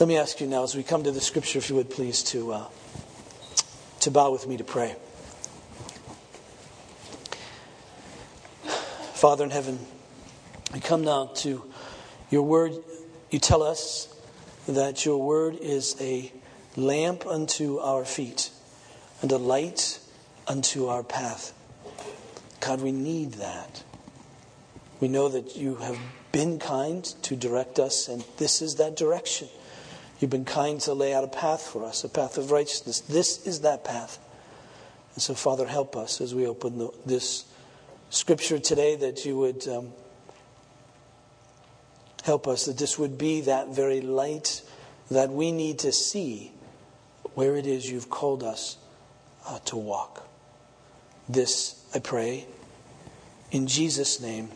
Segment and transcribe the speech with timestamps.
[0.00, 2.22] Let me ask you now, as we come to the scripture, if you would please,
[2.22, 2.64] to, uh,
[4.00, 4.96] to bow with me to pray.
[9.12, 9.78] Father in heaven,
[10.72, 11.70] we come now to
[12.30, 12.72] your word.
[13.30, 14.08] You tell us
[14.66, 16.32] that your word is a
[16.78, 18.48] lamp unto our feet
[19.20, 19.98] and a light
[20.46, 21.52] unto our path.
[22.60, 23.84] God, we need that.
[24.98, 25.98] We know that you have
[26.32, 29.48] been kind to direct us, and this is that direction.
[30.20, 33.00] You've been kind to lay out a path for us, a path of righteousness.
[33.00, 34.18] This is that path.
[35.14, 37.44] And so, Father, help us as we open the, this
[38.10, 39.92] scripture today that you would um,
[42.22, 44.62] help us, that this would be that very light
[45.10, 46.52] that we need to see
[47.34, 48.76] where it is you've called us
[49.46, 50.28] uh, to walk.
[51.28, 52.46] This I pray
[53.50, 54.50] in Jesus' name.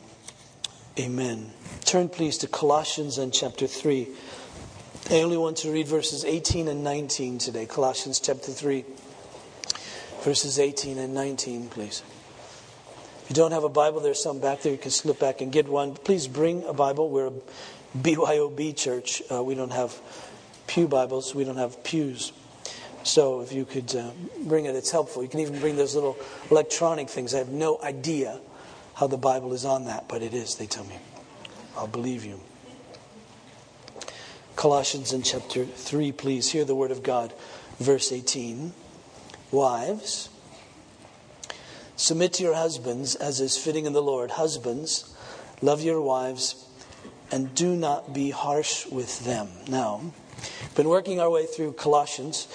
[0.98, 1.50] Amen.
[1.84, 4.08] Turn please to Colossians and chapter 3.
[5.10, 7.66] I only want to read verses 18 and 19 today.
[7.66, 8.86] Colossians chapter 3,
[10.22, 12.02] verses 18 and 19, please.
[13.22, 14.72] If you don't have a Bible, there's some back there.
[14.72, 15.92] You can slip back and get one.
[15.92, 17.10] Please bring a Bible.
[17.10, 17.32] We're a
[17.98, 19.20] BYOB church.
[19.30, 20.00] Uh, we don't have
[20.66, 22.32] pew Bibles, we don't have pews.
[23.02, 24.10] So if you could uh,
[24.44, 25.22] bring it, it's helpful.
[25.22, 26.16] You can even bring those little
[26.50, 27.34] electronic things.
[27.34, 28.40] I have no idea
[28.94, 30.96] how the Bible is on that, but it is, they tell me.
[31.76, 32.40] I'll believe you.
[34.56, 36.52] Colossians in chapter 3, please.
[36.52, 37.32] Hear the word of God.
[37.78, 38.72] Verse 18.
[39.50, 40.28] Wives,
[41.96, 44.32] Submit to your husbands as is fitting in the Lord.
[44.32, 45.14] Husbands,
[45.62, 46.66] love your wives
[47.30, 49.48] and do not be harsh with them.
[49.68, 50.12] Now,
[50.74, 52.48] been working our way through Colossians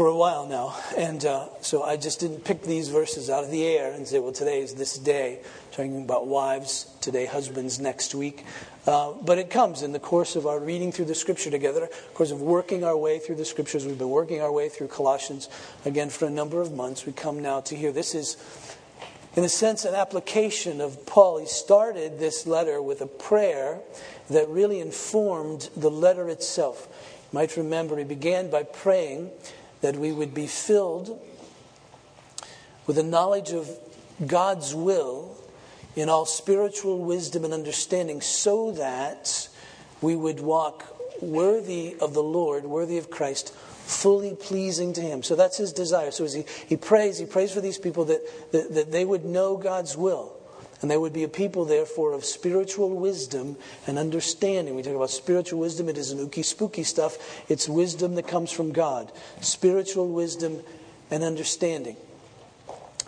[0.00, 3.50] for a while now, and uh, so I just didn't pick these verses out of
[3.50, 5.40] the air and say, well, today is this day,
[5.72, 8.46] talking about wives, today, husbands, next week.
[8.86, 12.14] Uh, but it comes in the course of our reading through the scripture together, of
[12.14, 13.84] course of working our way through the scriptures.
[13.84, 15.50] We've been working our way through Colossians
[15.84, 17.04] again for a number of months.
[17.04, 17.92] We come now to here.
[17.92, 18.38] This is,
[19.36, 21.40] in a sense, an application of Paul.
[21.40, 23.80] He started this letter with a prayer
[24.30, 26.88] that really informed the letter itself.
[27.30, 29.30] You might remember he began by praying
[29.80, 31.20] that we would be filled
[32.86, 33.68] with a knowledge of
[34.26, 35.36] God's will
[35.96, 39.48] in all spiritual wisdom and understanding, so that
[40.00, 40.84] we would walk
[41.20, 45.22] worthy of the Lord, worthy of Christ, fully pleasing to Him.
[45.22, 46.10] So that's His desire.
[46.10, 48.20] So as He, he prays, He prays for these people that,
[48.52, 50.39] that, that they would know God's will.
[50.80, 54.74] And there would be a people, therefore, of spiritual wisdom and understanding.
[54.74, 57.18] We talk about spiritual wisdom, it isn't ooky spooky stuff.
[57.50, 59.12] It's wisdom that comes from God.
[59.40, 60.60] Spiritual wisdom
[61.10, 61.96] and understanding.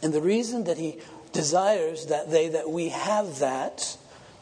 [0.02, 0.98] And the reason that he
[1.32, 3.96] desires that they, that we have that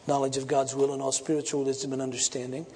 [0.06, 2.66] knowledge of God's will and all spiritual wisdom and understanding,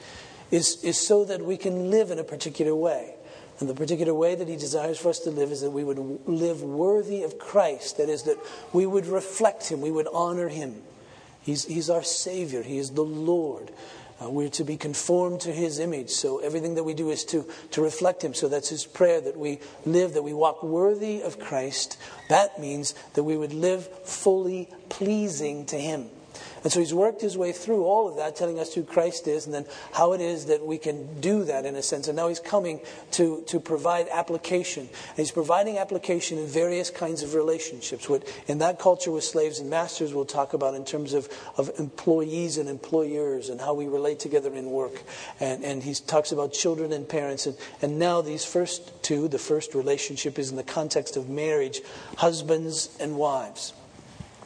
[0.50, 3.14] is, is so that we can live in a particular way.
[3.60, 5.98] And the particular way that he desires for us to live is that we would
[6.26, 7.98] live worthy of Christ.
[7.98, 8.38] That is, that
[8.72, 10.82] we would reflect him, we would honor him.
[11.42, 13.70] He's, he's our Savior, he is the Lord.
[14.22, 16.10] Uh, we're to be conformed to his image.
[16.10, 18.32] So everything that we do is to, to reflect him.
[18.32, 21.98] So that's his prayer that we live, that we walk worthy of Christ.
[22.28, 26.10] That means that we would live fully pleasing to him.
[26.62, 29.46] And so he's worked his way through all of that, telling us who Christ is
[29.46, 32.08] and then how it is that we can do that in a sense.
[32.08, 32.80] And now he's coming
[33.12, 34.82] to, to provide application.
[34.82, 38.08] And he's providing application in various kinds of relationships.
[38.08, 41.70] What in that culture with slaves and masters we'll talk about in terms of, of
[41.78, 45.02] employees and employers and how we relate together in work.
[45.40, 47.46] And, and he talks about children and parents.
[47.46, 51.80] And, and now these first two, the first relationship is in the context of marriage,
[52.16, 53.72] husbands and wives.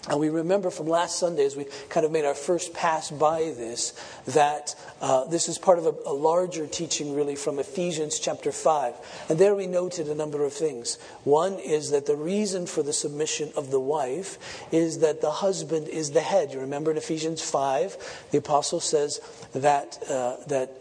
[0.08, 3.52] And we remember from last Sunday, as we kind of made our first pass by
[3.56, 3.92] this,
[4.26, 9.26] that uh, this is part of a, a, larger teaching, really, from Ephesians chapter 5.
[9.28, 10.96] And there we noted a number of things.
[11.24, 14.38] One is that the reason for the submission of the wife
[14.72, 16.52] is that the husband is the head.
[16.52, 19.20] You remember in Ephesians 5, the apostle says
[19.52, 20.72] that, uh, that,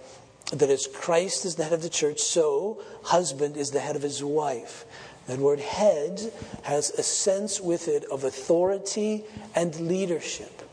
[0.53, 4.03] that as Christ is the head of the church, so husband is the head of
[4.03, 4.85] his wife.
[5.27, 6.31] That word head
[6.63, 9.25] has a sense with it of authority
[9.55, 10.63] and leadership.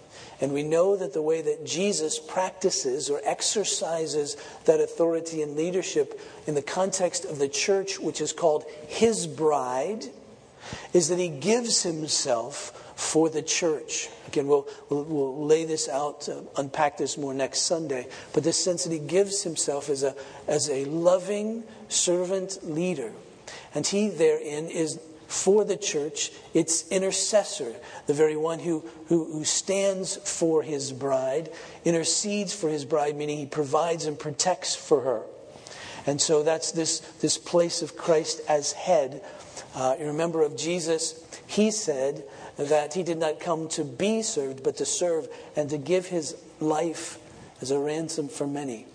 [0.40, 6.20] And we know that the way that Jesus practices or exercises that authority and leadership
[6.46, 10.04] in the context of the church, which is called his bride,
[10.92, 14.08] is that he gives himself for the church.
[14.28, 18.06] Again, we'll, we'll, we'll lay this out, uh, unpack this more next Sunday.
[18.32, 20.14] But this sense that he gives himself as a,
[20.46, 23.12] as a loving servant leader
[23.74, 27.74] and he therein is for the church, its intercessor,
[28.06, 31.50] the very one who, who, who, stands for his bride,
[31.84, 35.22] intercedes for his bride, meaning he provides and protects for her.
[36.06, 39.22] And so that's this, this place of Christ as head.
[39.74, 42.24] Uh, you remember of Jesus, he said
[42.56, 46.36] that he did not come to be served, but to serve and to give his
[46.60, 47.18] life
[47.60, 48.86] as a ransom for many.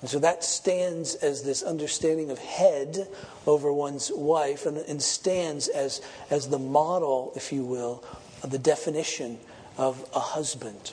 [0.00, 3.08] And so that stands as this understanding of head
[3.46, 6.00] over one's wife and, and stands as,
[6.30, 8.04] as the model, if you will,
[8.42, 9.38] of the definition
[9.76, 10.92] of a husband.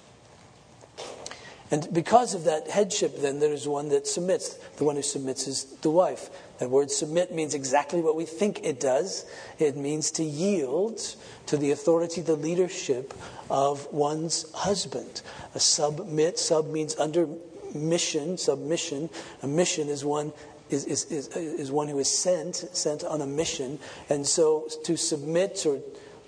[1.71, 4.53] And because of that headship, then there is one that submits.
[4.77, 6.29] The one who submits is the wife.
[6.59, 9.25] That word submit means exactly what we think it does
[9.59, 11.15] it means to yield
[11.47, 13.13] to the authority, the leadership
[13.49, 15.21] of one's husband.
[15.53, 17.27] A submit, sub means under
[17.75, 19.09] mission, submission.
[19.43, 20.33] A mission is one
[20.69, 23.79] is, is, is, is one who is sent, sent on a mission.
[24.09, 25.79] And so to submit or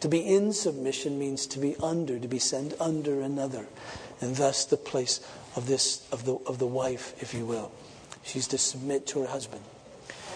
[0.01, 3.65] to be in submission means to be under, to be sent under another.
[4.21, 5.21] And thus the place
[5.55, 7.71] of this of the of the wife, if you will.
[8.23, 9.61] She's to submit to her husband.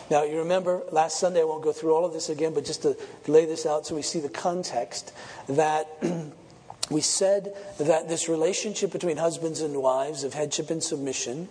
[0.09, 2.81] Now, you remember last Sunday, I won't go through all of this again, but just
[2.81, 2.97] to
[3.27, 5.13] lay this out so we see the context,
[5.47, 5.87] that
[6.89, 11.47] we said that this relationship between husbands and wives of headship and submission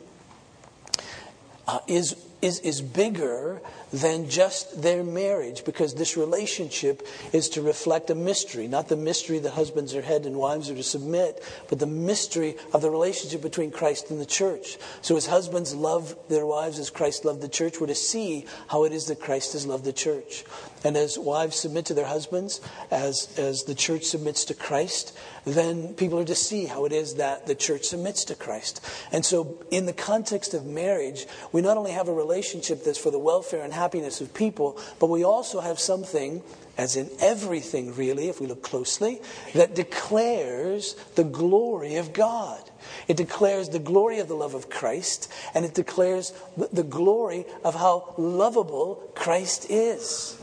[1.66, 3.60] uh, is is, is bigger
[3.92, 9.38] than just their marriage because this relationship is to reflect a mystery, not the mystery
[9.40, 13.42] that husbands are head and wives are to submit, but the mystery of the relationship
[13.42, 14.78] between Christ and the church.
[15.02, 18.84] So as husbands love their wives as Christ loved the church, we're to see how
[18.84, 20.44] it is that Christ has loved the church.
[20.82, 22.60] And as wives submit to their husbands,
[22.90, 27.16] as, as the church submits to Christ, then people are to see how it is
[27.16, 28.84] that the church submits to Christ.
[29.12, 33.10] And so, in the context of marriage, we not only have a relationship that's for
[33.10, 36.42] the welfare and happiness of people, but we also have something,
[36.78, 39.20] as in everything really, if we look closely,
[39.54, 42.70] that declares the glory of God.
[43.06, 46.32] It declares the glory of the love of Christ, and it declares
[46.72, 50.39] the glory of how lovable Christ is.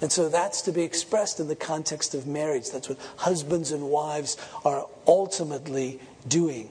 [0.00, 2.70] And so that's to be expressed in the context of marriage.
[2.70, 6.70] That's what husbands and wives are ultimately doing.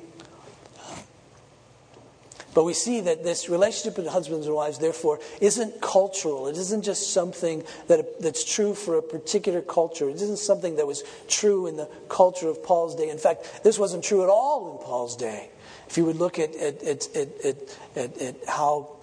[2.56, 6.48] But we see that this relationship with husbands and wives, therefore, isn't cultural.
[6.48, 10.07] It isn't just something that, that's true for a particular culture.
[10.07, 13.10] It isn't something that was true in the culture of Paul's day.
[13.10, 15.50] In fact, this wasn't true at all in Paul's day.
[15.89, 18.94] If you would look at, at, at, at, at how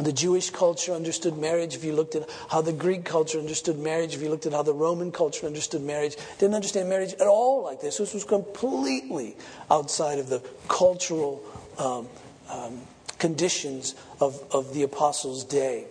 [0.00, 4.14] the Jewish culture understood marriage, if you looked at how the Greek culture understood marriage,
[4.14, 7.62] if you looked at how the Roman culture understood marriage, didn't understand marriage at all
[7.62, 7.98] like this.
[7.98, 9.36] This was completely
[9.70, 11.42] outside of the cultural
[11.78, 12.08] um,
[12.48, 12.80] um,
[13.18, 15.84] conditions of, of the apostles' day.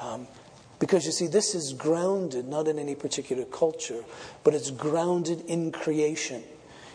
[0.00, 0.26] Um,
[0.80, 4.04] because you see, this is grounded not in any particular culture,
[4.44, 6.42] but it's grounded in creation.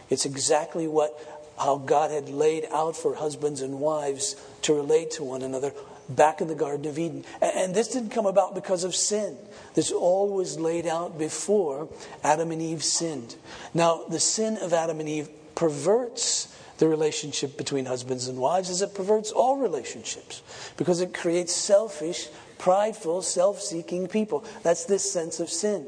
[0.10, 1.20] It's exactly what
[1.60, 5.72] how God had laid out for husbands and wives to relate to one another
[6.10, 7.26] back in the Garden of Eden.
[7.42, 9.38] And this didn't come about because of sin.
[9.74, 11.90] This all was laid out before
[12.24, 13.36] Adam and Eve sinned.
[13.74, 18.82] Now, the sin of Adam and Eve perverts the relationship between husbands and wives as
[18.82, 20.42] it perverts all relationships
[20.76, 22.28] because it creates selfish,
[22.58, 24.44] prideful, self seeking people.
[24.64, 25.88] That's this sense of sin.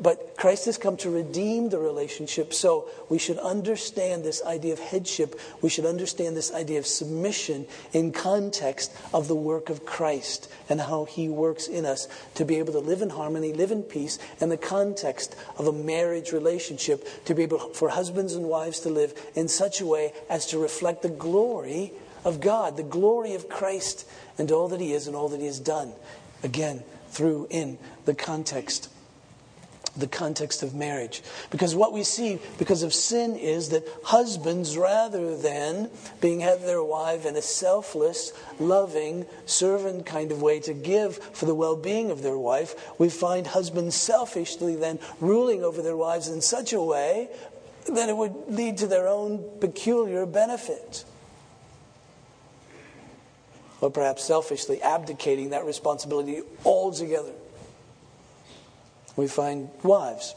[0.00, 2.52] But Christ has come to redeem the relationship.
[2.52, 5.38] So we should understand this idea of headship.
[5.62, 10.80] We should understand this idea of submission in context of the work of Christ and
[10.80, 14.18] how he works in us to be able to live in harmony, live in peace,
[14.40, 18.90] in the context of a marriage relationship, to be able for husbands and wives to
[18.90, 21.92] live in such a way as to reflect the glory
[22.24, 24.08] of God, the glory of Christ,
[24.38, 25.92] and all that he is and all that he has done.
[26.42, 28.88] Again, through in the context
[29.96, 31.22] the context of marriage.
[31.50, 36.82] Because what we see because of sin is that husbands, rather than being of their
[36.82, 42.10] wife in a selfless, loving, servant kind of way to give for the well being
[42.10, 46.80] of their wife, we find husbands selfishly then ruling over their wives in such a
[46.80, 47.28] way
[47.86, 51.04] that it would lead to their own peculiar benefit.
[53.80, 57.32] Or perhaps selfishly abdicating that responsibility altogether
[59.16, 60.34] we find wives,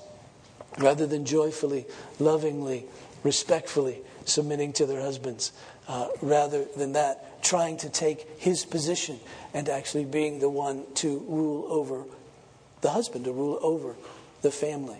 [0.77, 1.85] rather than joyfully,
[2.19, 2.85] lovingly,
[3.23, 5.51] respectfully submitting to their husbands,
[5.87, 9.19] uh, rather than that, trying to take his position
[9.53, 12.03] and actually being the one to rule over
[12.81, 13.95] the husband, to rule over
[14.41, 14.99] the family,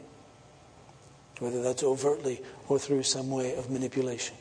[1.40, 4.36] whether that's overtly or through some way of manipulation.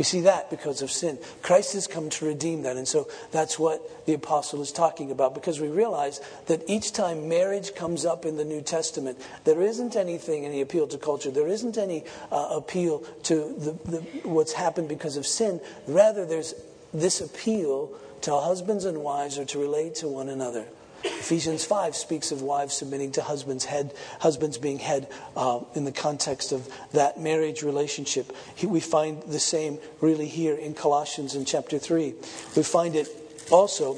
[0.00, 1.18] We see that because of sin.
[1.42, 2.78] Christ has come to redeem that.
[2.78, 7.28] And so that's what the apostle is talking about because we realize that each time
[7.28, 11.48] marriage comes up in the New Testament, there isn't anything, any appeal to culture, there
[11.48, 15.60] isn't any uh, appeal to the, the, what's happened because of sin.
[15.86, 16.54] Rather, there's
[16.94, 17.92] this appeal
[18.22, 20.64] to husbands and wives or to relate to one another.
[21.02, 25.92] Ephesians 5 speaks of wives submitting to husbands, head, husbands being head uh, in the
[25.92, 28.34] context of that marriage relationship.
[28.62, 32.14] We find the same really here in Colossians in chapter 3.
[32.56, 33.08] We find it
[33.50, 33.96] also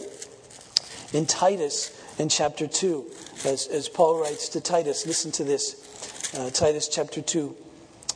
[1.13, 3.11] in Titus in chapter 2,
[3.47, 5.07] as, as Paul writes to Titus.
[5.07, 7.57] Listen to this uh, Titus chapter 2,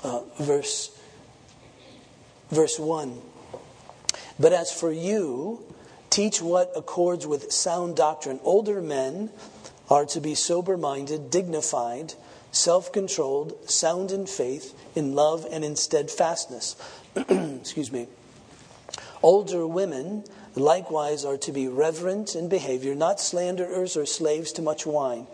[0.05, 0.99] uh, verse,
[2.51, 3.21] verse 1.
[4.39, 5.65] But as for you,
[6.17, 8.41] teach what accords with sound doctrine.
[8.43, 9.29] Older men
[9.91, 12.15] are to be sober minded, dignified,
[12.51, 16.75] self controlled, sound in faith, in love, and in steadfastness.
[17.17, 18.09] Excuse me.
[19.23, 24.87] Older women likewise are to be reverent in behavior, not slanderers or slaves to much
[24.87, 25.27] wine.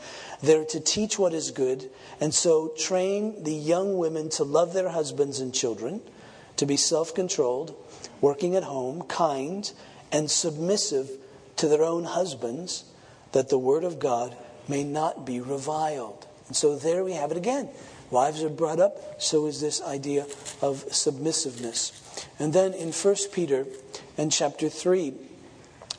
[0.42, 1.88] They're to teach what is good,
[2.20, 6.00] and so train the young women to love their husbands and children,
[6.56, 7.72] to be self controlled,
[8.20, 9.70] working at home, kind,
[10.12, 11.10] and submissive
[11.56, 12.84] to their own husbands,
[13.32, 14.36] that the word of God
[14.68, 16.26] may not be reviled.
[16.46, 17.68] And so there we have it again.
[18.10, 20.26] Wives are brought up, so is this idea
[20.60, 22.26] of submissiveness.
[22.38, 23.66] And then in 1 Peter
[24.18, 25.14] and chapter 3,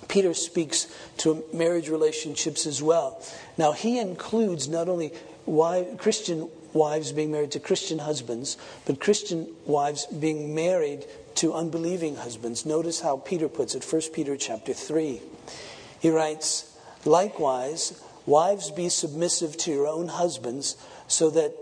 [0.08, 3.20] Peter speaks to marriage relationships as well.
[3.58, 5.12] Now, he includes not only
[5.48, 11.06] wife, Christian wives being married to Christian husbands, but Christian wives being married
[11.36, 12.66] to unbelieving husbands.
[12.66, 15.22] Notice how Peter puts it, 1 Peter chapter 3.
[16.00, 16.76] He writes,
[17.06, 20.76] Likewise, wives be submissive to your own husbands,
[21.08, 21.54] so that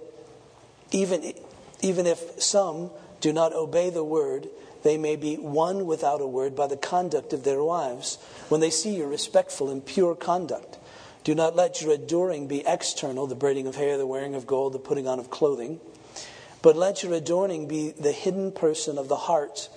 [0.92, 1.34] even,
[1.82, 4.48] even if some do not obey the word,
[4.84, 8.18] they may be won without a word by the conduct of their wives,
[8.50, 10.78] when they see your respectful and pure conduct.
[11.24, 14.74] Do not let your adoring be external, the braiding of hair, the wearing of gold,
[14.74, 15.80] the putting on of clothing
[16.62, 19.70] but let your adorning be the hidden person of the heart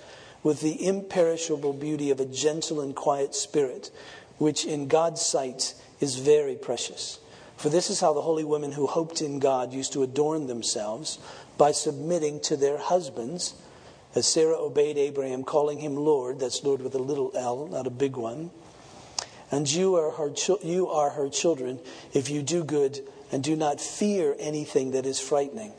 [0.43, 3.89] with the imperishable beauty of a gentle and quiet spirit,
[4.37, 7.19] which in God's sight is very precious.
[7.57, 11.17] For this is how the holy women who hoped in God used to adorn themselves
[11.57, 13.55] by submitting to their husbands,
[14.13, 16.39] as Sarah obeyed Abraham, calling him Lord.
[16.39, 18.51] That's Lord with a little L, not a big one.
[19.51, 20.31] And you are her,
[20.63, 21.79] you are her children
[22.13, 22.99] if you do good
[23.31, 25.73] and do not fear anything that is frightening.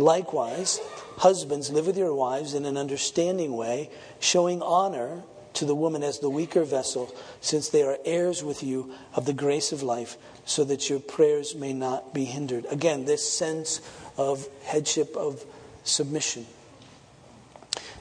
[0.00, 0.80] Likewise,
[1.18, 6.20] husbands, live with your wives in an understanding way, showing honor to the woman as
[6.20, 10.16] the weaker vessel, since they are heirs with you of the grace of life,
[10.46, 12.64] so that your prayers may not be hindered.
[12.70, 13.82] Again, this sense
[14.16, 15.44] of headship, of
[15.84, 16.46] submission.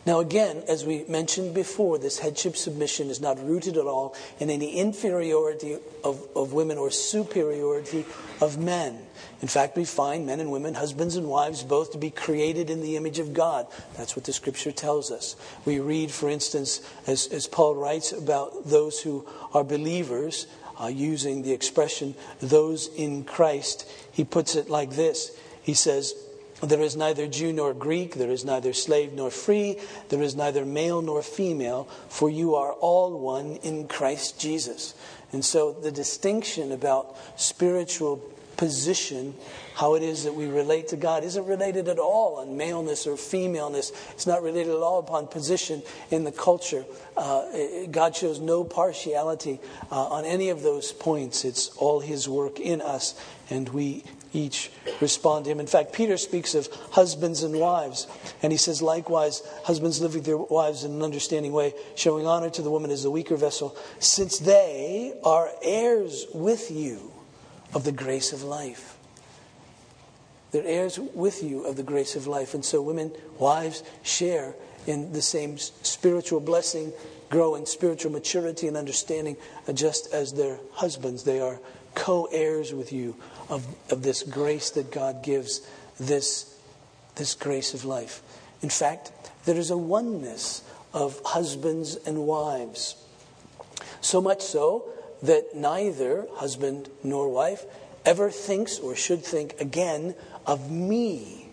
[0.06, 4.50] Now, again, as we mentioned before, this headship submission is not rooted at all in
[4.50, 8.06] any inferiority of, of women or superiority
[8.40, 9.00] of men.
[9.42, 12.82] In fact, we find men and women, husbands and wives, both to be created in
[12.82, 13.68] the image of God.
[13.96, 15.36] That's what the scripture tells us.
[15.66, 20.46] We read, for instance, as, as Paul writes about those who are believers,
[20.82, 25.32] uh, using the expression, those in Christ, he puts it like this
[25.62, 26.14] He says,
[26.62, 29.78] there is neither Jew nor Greek, there is neither slave nor free,
[30.10, 34.94] there is neither male nor female, for you are all one in Christ Jesus.
[35.32, 38.22] And so the distinction about spiritual
[38.60, 39.34] position,
[39.74, 43.16] how it is that we relate to God, isn't related at all on maleness or
[43.16, 43.94] femaleness.
[44.12, 46.84] It's not related at all upon position in the culture.
[47.16, 47.46] Uh,
[47.90, 51.46] God shows no partiality uh, on any of those points.
[51.46, 53.18] It's all His work in us,
[53.50, 55.60] and we each respond to him.
[55.60, 58.06] In fact, Peter speaks of husbands and wives,
[58.44, 62.52] and he says, likewise, husbands live with their wives in an understanding way, showing honor
[62.52, 67.12] to the woman as the weaker vessel, since they are heirs with you
[67.74, 68.98] of the grace of life.
[70.52, 72.54] They're heirs with you of the grace of life.
[72.54, 74.56] And so, women, wives, share
[74.88, 76.92] in the same spiritual blessing,
[77.30, 81.24] grow in spiritual maturity and understanding, uh, just as their husbands.
[81.24, 81.60] They are
[81.94, 83.16] co heirs with you
[83.50, 85.62] of, of this grace that God gives,
[86.00, 86.58] this,
[87.16, 88.24] this grace of life.
[88.62, 89.12] In fact,
[89.46, 92.96] there is a oneness of husbands and wives.
[94.02, 94.86] So much so
[95.24, 97.66] that neither husband nor wife
[98.06, 101.50] ever thinks or should think again of me,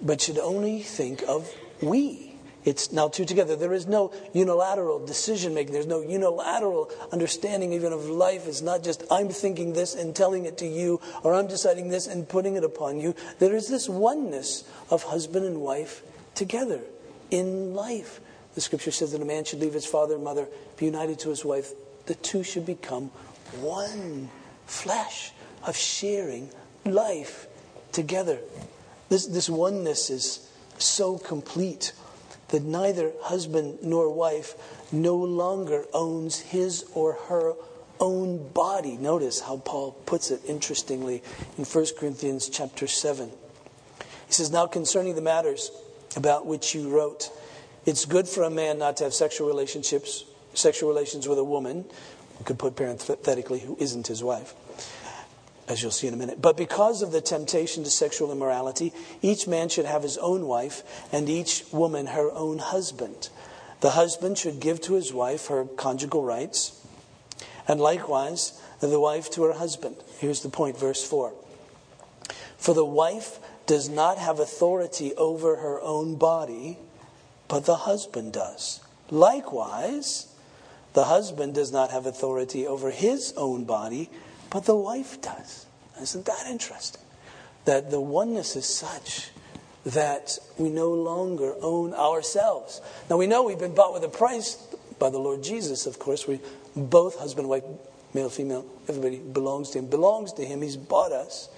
[0.00, 2.30] but should only think of we.
[2.62, 3.56] It's now two together.
[3.56, 5.72] There is no unilateral decision making.
[5.72, 8.46] There's no unilateral understanding even of life.
[8.46, 12.06] It's not just I'm thinking this and telling it to you, or I'm deciding this
[12.06, 13.14] and putting it upon you.
[13.38, 16.02] There is this oneness of husband and wife
[16.34, 16.80] together
[17.30, 18.20] in life.
[18.54, 20.46] The scripture says that a man should leave his father and mother,
[20.76, 21.72] be united to his wife,
[22.06, 23.10] the two should become
[23.60, 24.30] one
[24.66, 25.32] flesh
[25.66, 26.50] of sharing
[26.84, 27.46] life
[27.92, 28.38] together.
[29.08, 31.92] This, this oneness is so complete
[32.48, 34.54] that neither husband nor wife
[34.92, 37.54] no longer owns his or her
[38.00, 38.96] own body.
[38.96, 41.22] Notice how Paul puts it interestingly
[41.58, 43.30] in 1 Corinthians chapter 7.
[44.26, 45.70] He says, Now concerning the matters
[46.16, 47.30] about which you wrote,
[47.86, 51.84] it's good for a man not to have sexual relationships, sexual relations with a woman,
[52.38, 54.54] we could put parenthetically, who isn't his wife,
[55.68, 56.40] as you'll see in a minute.
[56.40, 58.92] But because of the temptation to sexual immorality,
[59.22, 63.28] each man should have his own wife, and each woman her own husband.
[63.80, 66.84] The husband should give to his wife her conjugal rights,
[67.68, 69.96] and likewise the wife to her husband.
[70.18, 71.32] Here's the point, verse 4.
[72.56, 76.78] For the wife does not have authority over her own body,
[77.48, 78.80] but the husband does.
[79.10, 80.29] Likewise,
[80.92, 84.10] the husband does not have authority over his own body,
[84.50, 85.66] but the wife does.
[86.00, 87.02] Isn't that interesting?
[87.64, 89.30] That the oneness is such
[89.84, 92.80] that we no longer own ourselves.
[93.08, 94.54] Now we know we've been bought with a price
[94.98, 96.26] by the Lord Jesus, of course.
[96.26, 96.40] We
[96.76, 97.64] both husband, wife,
[98.12, 99.86] male, female, everybody belongs to him.
[99.86, 100.62] Belongs to him.
[100.62, 101.48] He's bought us.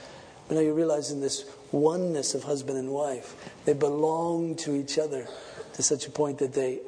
[0.49, 3.35] But now you realize in this oneness of husband and wife,
[3.65, 5.27] they belong to each other
[5.75, 6.81] to such a point that they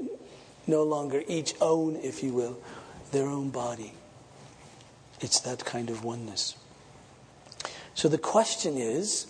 [0.67, 2.59] no longer each own, if you will,
[3.13, 3.93] their own body.
[5.21, 6.57] It's that kind of oneness.
[7.95, 9.27] So the question is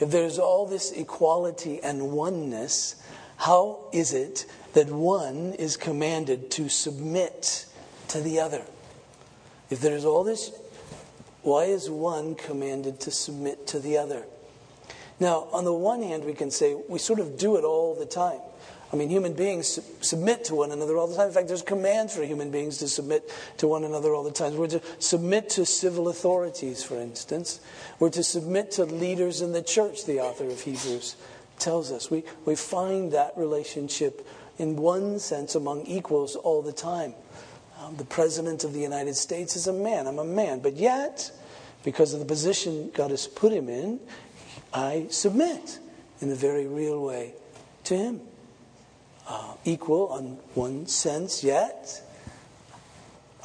[0.00, 2.96] if there's all this equality and oneness,
[3.38, 7.66] how is it that one is commanded to submit
[8.08, 8.62] to the other?
[9.70, 10.52] If there's all this,
[11.42, 14.24] why is one commanded to submit to the other?
[15.18, 18.06] Now, on the one hand, we can say we sort of do it all the
[18.06, 18.40] time.
[18.92, 21.28] I mean, human beings submit to one another all the time.
[21.28, 24.56] In fact, there's commands for human beings to submit to one another all the time.
[24.56, 27.60] We're to submit to civil authorities, for instance.
[28.00, 31.14] We're to submit to leaders in the church, the author of Hebrews
[31.60, 32.10] tells us.
[32.10, 34.26] We, we find that relationship
[34.58, 37.14] in one sense among equals all the time.
[37.80, 40.08] Um, the President of the United States is a man.
[40.08, 40.60] I'm a man.
[40.60, 41.30] But yet,
[41.84, 44.00] because of the position God has put him in,
[44.74, 45.78] I submit
[46.20, 47.34] in a very real way
[47.84, 48.20] to him
[49.30, 52.02] uh, equal on one sense, yet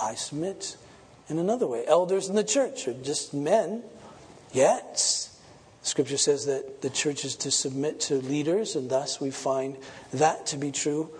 [0.01, 0.77] I submit
[1.29, 1.85] in another way.
[1.85, 3.83] Elders in the church are just men,
[4.51, 5.29] yet
[5.83, 9.77] Scripture says that the church is to submit to leaders, and thus we find
[10.11, 11.11] that to be true.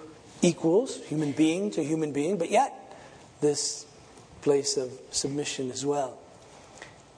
[0.41, 2.73] Equals, human being to human being, but yet
[3.41, 3.85] this
[4.41, 6.17] place of submission as well.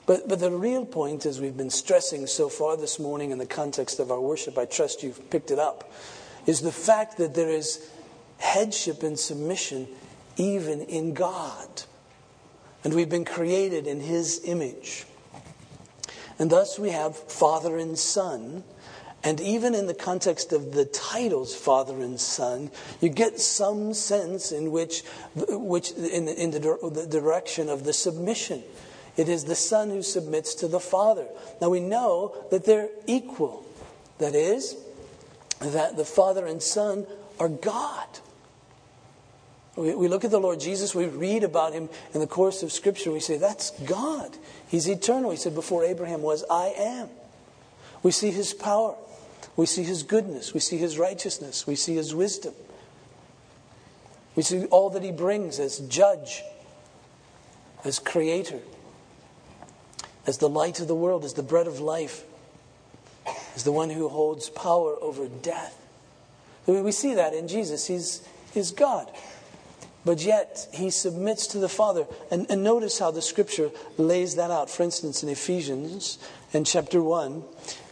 [0.04, 3.46] But, but the real point, as we've been stressing so far this morning in the
[3.46, 5.90] context of our worship, I trust you've picked it up,
[6.48, 7.90] is the fact that there is
[8.38, 9.86] headship and submission
[10.38, 11.68] even in God.
[12.82, 15.04] And we've been created in His image.
[16.38, 18.64] And thus we have Father and Son.
[19.22, 22.70] And even in the context of the titles Father and Son,
[23.02, 25.02] you get some sense in which,
[25.34, 28.62] which in, in the, the direction of the submission.
[29.18, 31.26] It is the Son who submits to the Father.
[31.60, 33.66] Now we know that they're equal.
[34.18, 34.76] That is,
[35.60, 37.06] that the Father and Son
[37.38, 38.06] are God.
[39.76, 42.72] We, we look at the Lord Jesus, we read about him in the course of
[42.72, 44.36] Scripture, we say, that's God.
[44.68, 45.30] He's eternal.
[45.30, 47.08] He said, Before Abraham was, I am.
[48.02, 48.94] We see his power,
[49.56, 52.54] we see his goodness, we see his righteousness, we see his wisdom.
[54.36, 56.42] We see all that he brings as judge,
[57.84, 58.60] as creator,
[60.26, 62.24] as the light of the world, as the bread of life
[63.58, 65.76] is the one who holds power over death.
[66.66, 67.88] We see that in Jesus.
[67.88, 68.22] He's,
[68.54, 69.10] he's God.
[70.04, 72.06] But yet, he submits to the Father.
[72.30, 74.70] And, and notice how the scripture lays that out.
[74.70, 76.20] For instance, in Ephesians,
[76.52, 77.42] in chapter 1,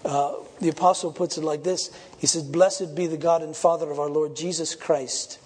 [0.05, 3.91] uh, the apostle puts it like this He says, Blessed be the God and Father
[3.91, 5.41] of our Lord Jesus Christ,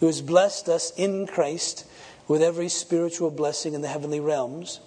[0.00, 1.86] who has blessed us in Christ
[2.26, 4.80] with every spiritual blessing in the heavenly realms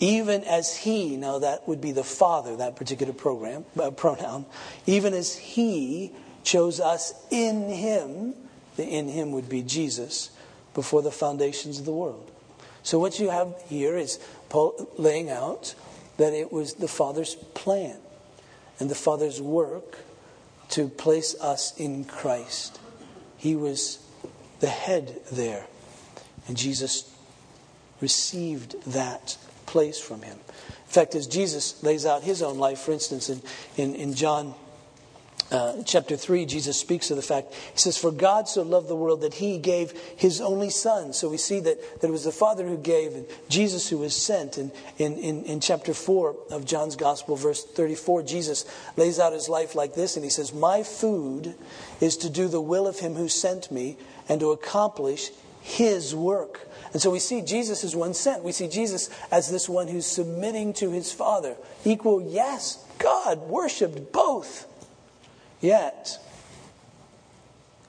[0.00, 4.46] even as he, now that would be the father, that particular program, uh, pronoun,
[4.86, 6.10] even as he
[6.42, 8.34] chose us in him,
[8.76, 10.30] the in him would be Jesus,
[10.72, 12.30] before the foundations of the world.
[12.82, 15.74] So what you have here is Paul laying out
[16.16, 17.98] that it was the Father's plan
[18.78, 19.98] and the Father's work
[20.70, 22.80] to place us in Christ.
[23.36, 23.98] He was
[24.60, 25.66] the head there,
[26.46, 27.12] and Jesus
[28.00, 29.36] received that
[29.70, 30.36] place from him.
[30.36, 33.40] In fact, as Jesus lays out his own life, for instance, in,
[33.76, 34.54] in, in John
[35.52, 38.96] uh, chapter 3, Jesus speaks of the fact, he says, For God so loved the
[38.96, 41.12] world that he gave his only son.
[41.12, 44.14] So we see that, that it was the Father who gave and Jesus who was
[44.14, 44.58] sent.
[44.58, 48.64] And in, in, in chapter 4 of John's Gospel, verse 34, Jesus
[48.96, 51.54] lays out his life like this and he says, My food
[52.00, 53.96] is to do the will of him who sent me
[54.28, 55.30] and to accomplish
[55.60, 56.68] his work.
[56.92, 58.42] And so we see Jesus as one sent.
[58.42, 61.56] We see Jesus as this one who's submitting to his Father.
[61.84, 64.66] Equal, yes, God worshiped both.
[65.60, 66.18] Yet,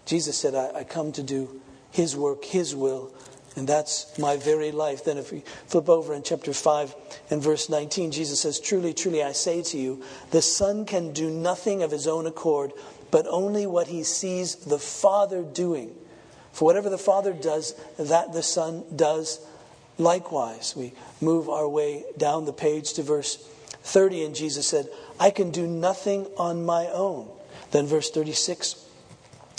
[0.05, 3.13] Jesus said, I, I come to do His work, His will,
[3.55, 5.05] and that's my very life.
[5.05, 6.95] Then, if we flip over in chapter 5
[7.29, 11.29] and verse 19, Jesus says, Truly, truly, I say to you, the Son can do
[11.29, 12.73] nothing of his own accord,
[13.09, 15.95] but only what he sees the Father doing.
[16.51, 19.39] For whatever the Father does, that the Son does
[19.97, 20.73] likewise.
[20.75, 23.37] We move our way down the page to verse
[23.83, 24.87] 30, and Jesus said,
[25.19, 27.29] I can do nothing on my own.
[27.71, 28.85] Then, verse 36,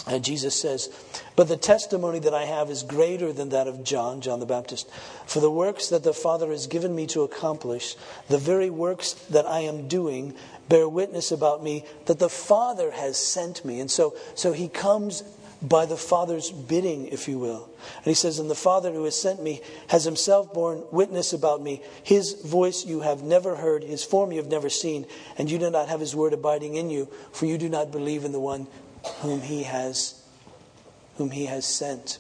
[0.06, 0.90] uh, Jesus says,
[1.36, 4.90] But the testimony that I have is greater than that of John, John the Baptist.
[5.26, 7.96] For the works that the Father has given me to accomplish,
[8.28, 10.34] the very works that I am doing,
[10.68, 13.80] bear witness about me that the Father has sent me.
[13.80, 15.22] And so, so he comes
[15.62, 17.70] by the Father's bidding, if you will.
[17.96, 21.62] And he says, And the Father who has sent me has himself borne witness about
[21.62, 21.82] me.
[22.02, 25.06] His voice you have never heard, his form you have never seen,
[25.38, 28.24] and you do not have his word abiding in you, for you do not believe
[28.24, 28.66] in the one
[29.20, 30.18] whom he has
[31.16, 32.18] whom he has sent.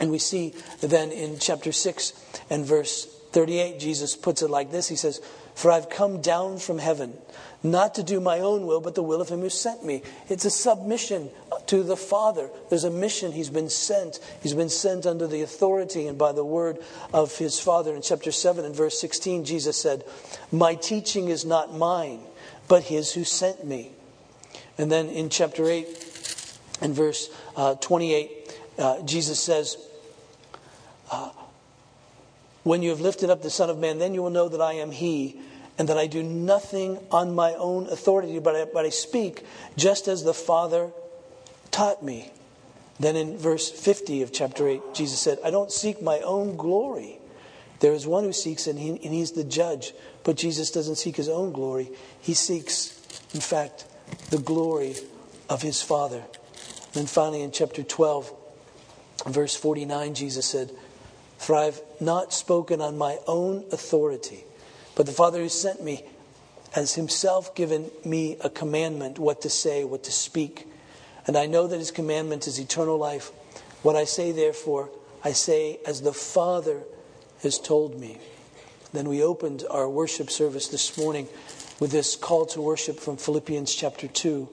[0.00, 2.12] And we see then in chapter 6
[2.50, 5.20] and verse 38, Jesus puts it like this He says,
[5.54, 7.16] For I've come down from heaven
[7.64, 10.02] not to do my own will, but the will of him who sent me.
[10.28, 11.30] It's a submission
[11.68, 12.50] to the Father.
[12.68, 13.32] There's a mission.
[13.32, 14.20] He's been sent.
[14.42, 16.78] He's been sent under the authority and by the word
[17.12, 17.94] of his Father.
[17.94, 20.04] In chapter 7 and verse 16, Jesus said,
[20.52, 22.20] My teaching is not mine,
[22.68, 23.92] but his who sent me.
[24.78, 25.86] And then in chapter 8
[26.80, 29.76] and verse uh, 28, uh, Jesus says,
[31.10, 31.30] uh,
[32.64, 34.74] When you have lifted up the Son of Man, then you will know that I
[34.74, 35.40] am he
[35.78, 39.44] and that I do nothing on my own authority, but I, but I speak
[39.76, 40.92] just as the Father
[41.74, 42.30] taught me.
[43.00, 47.18] Then in verse 50 of chapter 8, Jesus said, I don't seek my own glory.
[47.80, 49.92] There is one who seeks, and, he, and he's the judge.
[50.22, 51.90] But Jesus doesn't seek his own glory.
[52.20, 52.96] He seeks,
[53.34, 53.86] in fact,
[54.30, 54.94] the glory
[55.50, 56.22] of his Father.
[56.92, 58.32] Then finally, in chapter 12,
[59.26, 60.70] verse 49, Jesus said,
[61.38, 64.44] For I've not spoken on my own authority.
[64.94, 66.04] But the Father who sent me
[66.70, 70.68] has himself given me a commandment what to say, what to speak.
[71.26, 73.30] And I know that his commandment is eternal life.
[73.82, 74.90] What I say, therefore,
[75.22, 76.82] I say as the Father
[77.42, 78.18] has told me.
[78.92, 81.28] Then we opened our worship service this morning
[81.80, 84.48] with this call to worship from Philippians chapter 2.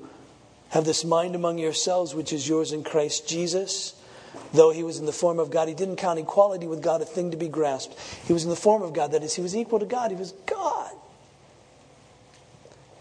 [0.70, 3.94] Have this mind among yourselves, which is yours in Christ Jesus
[4.54, 7.06] Though he was in the form of God, he didn't count equality with God a
[7.06, 7.98] thing to be grasped.
[8.26, 10.12] He was in the form of God, that is, he was equal to God.
[10.12, 10.92] He was God.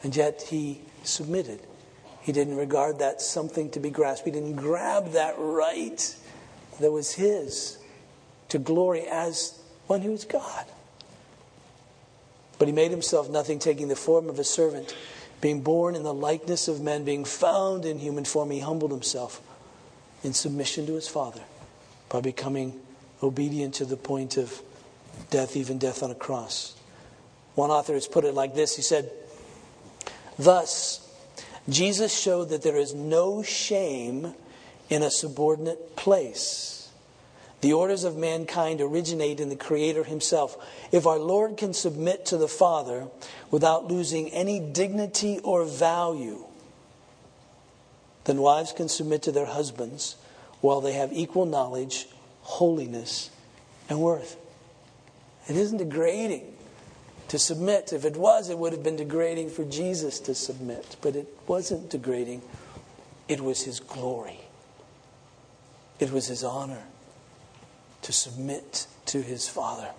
[0.03, 1.61] And yet he submitted.
[2.21, 4.27] He didn't regard that something to be grasped.
[4.27, 6.17] He didn't grab that right
[6.81, 7.79] that was his
[8.49, 10.67] to glory as one who is God.
[12.59, 14.95] But he made himself nothing, taking the form of a servant,
[15.41, 19.41] being born in the likeness of men, being found in human form, he humbled himself
[20.23, 21.41] in submission to his Father
[22.11, 22.79] by becoming
[23.23, 24.61] obedient to the point of
[25.31, 26.75] death, even death on a cross.
[27.55, 29.11] One author has put it like this He said,
[30.39, 31.07] Thus,
[31.68, 34.35] Jesus showed that there is no shame
[34.88, 36.88] in a subordinate place.
[37.61, 40.57] The orders of mankind originate in the Creator Himself.
[40.92, 43.09] If our Lord can submit to the Father
[43.51, 46.44] without losing any dignity or value,
[48.25, 50.16] then wives can submit to their husbands
[50.61, 52.09] while they have equal knowledge,
[52.42, 53.31] holiness,
[53.88, 54.37] and worth.
[55.49, 56.50] It isn't degrading
[57.31, 57.93] to submit.
[57.93, 60.97] If it was, it would have been degrading for Jesus to submit.
[61.01, 62.43] But it wasn't degrading,
[63.29, 64.40] it was his glory,
[66.01, 66.83] it was his honor
[68.03, 69.90] to submit to his Father.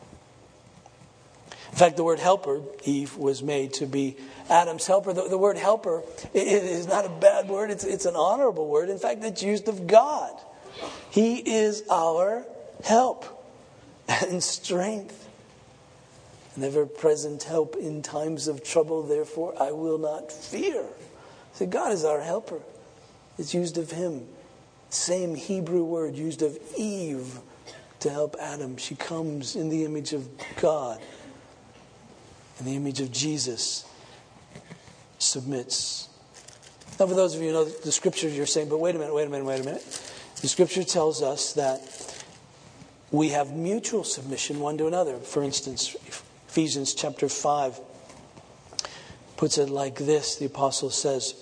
[1.72, 4.18] In fact, the word helper, Eve, was made to be
[4.50, 5.14] Adam's helper.
[5.14, 8.90] The, the word helper is not a bad word, it's, it's an honorable word.
[8.90, 10.34] In fact, it's used of God.
[11.12, 12.46] He is our
[12.84, 13.48] help
[14.10, 15.21] and strength.
[16.56, 20.84] An ever present help in times of trouble, therefore I will not fear.
[21.54, 22.60] So God is our helper.
[23.38, 24.28] It's used of Him.
[24.90, 27.40] Same Hebrew word used of Eve
[28.02, 28.76] to help Adam.
[28.78, 30.28] She comes in the image of
[30.60, 31.00] God,
[32.60, 33.86] in the image of Jesus,
[35.20, 36.10] submits
[37.00, 39.14] Now, for those of you who know the scripture, you're saying, but wait a minute,
[39.14, 39.84] wait a minute, wait a minute.
[40.42, 41.82] The scripture tells us that
[43.12, 45.18] we have mutual submission one to another.
[45.18, 45.96] For instance,
[46.52, 47.80] Ephesians chapter 5
[49.38, 51.34] puts it like this the apostle says,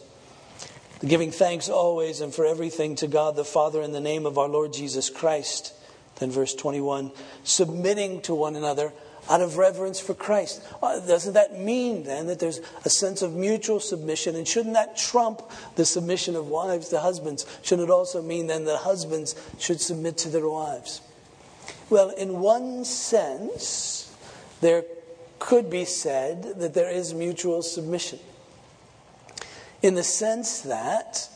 [1.03, 4.47] Giving thanks always and for everything to God the Father in the name of our
[4.47, 5.73] Lord Jesus Christ.
[6.17, 7.11] Then, verse 21,
[7.43, 8.93] submitting to one another
[9.27, 10.61] out of reverence for Christ.
[10.79, 14.35] Uh, doesn't that mean then that there's a sense of mutual submission?
[14.35, 15.41] And shouldn't that trump
[15.75, 17.47] the submission of wives to husbands?
[17.63, 21.01] Shouldn't it also mean then that husbands should submit to their wives?
[21.89, 24.15] Well, in one sense,
[24.61, 24.83] there
[25.39, 28.19] could be said that there is mutual submission.
[29.81, 31.29] In the sense that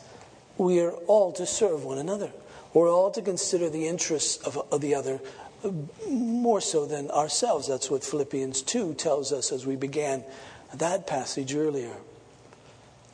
[0.58, 2.30] we are all to serve one another.
[2.72, 5.20] We're all to consider the interests of, of the other
[6.08, 7.68] more so than ourselves.
[7.68, 10.24] That's what Philippians 2 tells us as we began
[10.74, 11.94] that passage earlier.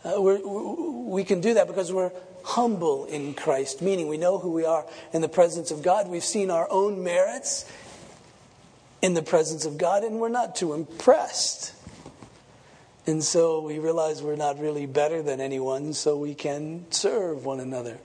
[0.05, 4.64] Uh, we can do that because we're humble in Christ, meaning we know who we
[4.64, 6.09] are in the presence of God.
[6.09, 7.70] We've seen our own merits
[9.02, 11.72] in the presence of God, and we're not too impressed.
[13.06, 17.60] And so we realize we're not really better than anyone, so we can serve one
[17.60, 17.98] another.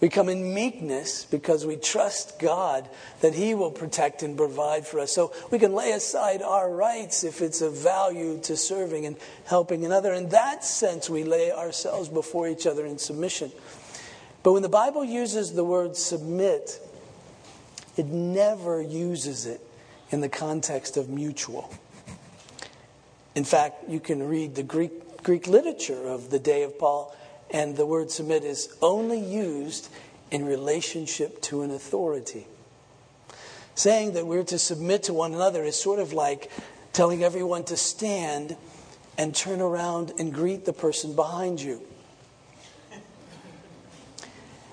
[0.00, 2.88] We come in meekness because we trust God
[3.20, 5.10] that He will protect and provide for us.
[5.10, 9.84] So we can lay aside our rights if it's of value to serving and helping
[9.84, 10.12] another.
[10.12, 13.50] In that sense, we lay ourselves before each other in submission.
[14.44, 16.78] But when the Bible uses the word submit,
[17.96, 19.60] it never uses it
[20.10, 21.72] in the context of mutual.
[23.34, 27.14] In fact, you can read the Greek, Greek literature of the day of Paul
[27.50, 29.88] and the word submit is only used
[30.30, 32.46] in relationship to an authority.
[33.74, 36.50] Saying that we're to submit to one another is sort of like
[36.92, 38.56] telling everyone to stand
[39.16, 41.80] and turn around and greet the person behind you.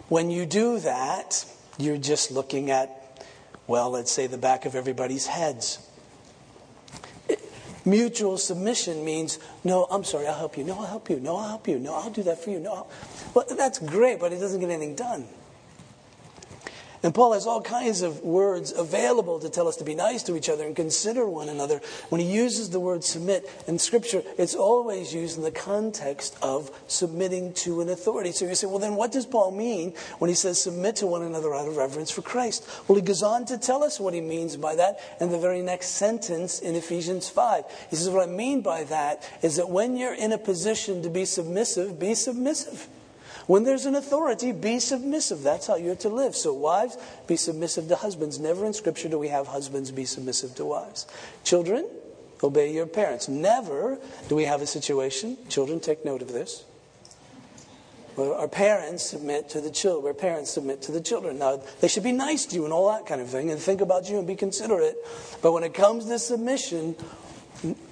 [0.10, 1.45] When you do that,
[1.78, 3.05] you're just looking at,
[3.67, 5.80] well, let's say the back of everybody's heads.
[7.86, 10.63] Mutual submission means, no, I'm sorry, I'll help you.
[10.63, 11.19] No, I'll help you.
[11.19, 11.78] No, I'll help you.
[11.78, 12.60] No, I'll do that for you.
[12.60, 12.88] No, I'll...
[13.36, 15.28] well, that's great, but it doesn't get anything done.
[17.06, 20.36] And Paul has all kinds of words available to tell us to be nice to
[20.36, 21.80] each other and consider one another.
[22.10, 26.72] When he uses the word submit in Scripture, it's always used in the context of
[26.88, 28.32] submitting to an authority.
[28.32, 31.22] So you say, well, then what does Paul mean when he says submit to one
[31.22, 32.68] another out of reverence for Christ?
[32.88, 35.62] Well, he goes on to tell us what he means by that in the very
[35.62, 37.65] next sentence in Ephesians 5.
[37.91, 41.12] He says, what I mean by that is that when you're in a position to
[41.12, 42.88] be submissive, be submissive.
[43.48, 45.44] When there's an authority, be submissive.
[45.44, 46.36] That's how you're to live.
[46.36, 48.40] So, wives, be submissive to husbands.
[48.40, 51.06] Never in Scripture do we have husbands be submissive to wives.
[51.44, 51.88] Children,
[52.44, 53.28] obey your parents.
[53.28, 56.64] Never do we have a situation, children, take note of this,
[58.16, 61.38] where our parents submit to the children, where parents submit to the children.
[61.38, 63.82] Now, they should be nice to you and all that kind of thing, and think
[63.82, 64.96] about you and be considerate.
[65.44, 66.96] But when it comes to submission,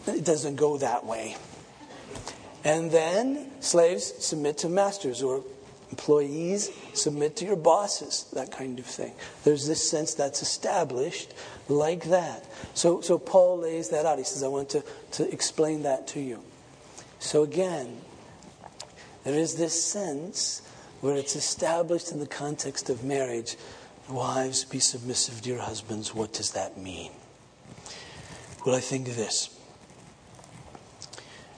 [0.08, 1.36] it doesn't go that way.
[2.64, 5.44] And then slaves submit to masters or
[5.90, 9.14] employees submit to your bosses, that kind of thing.
[9.44, 11.34] There's this sense that's established
[11.70, 12.48] like that.
[12.74, 14.18] So, so Paul lays that out.
[14.18, 16.42] He says, I want to, to explain that to you.
[17.20, 18.02] So again,
[19.24, 20.62] there is this sense
[21.02, 23.56] where it's established in the context of marriage.
[24.10, 26.16] Wives, be submissive to your husbands.
[26.16, 27.12] What does that mean?
[28.66, 29.50] Well, I think this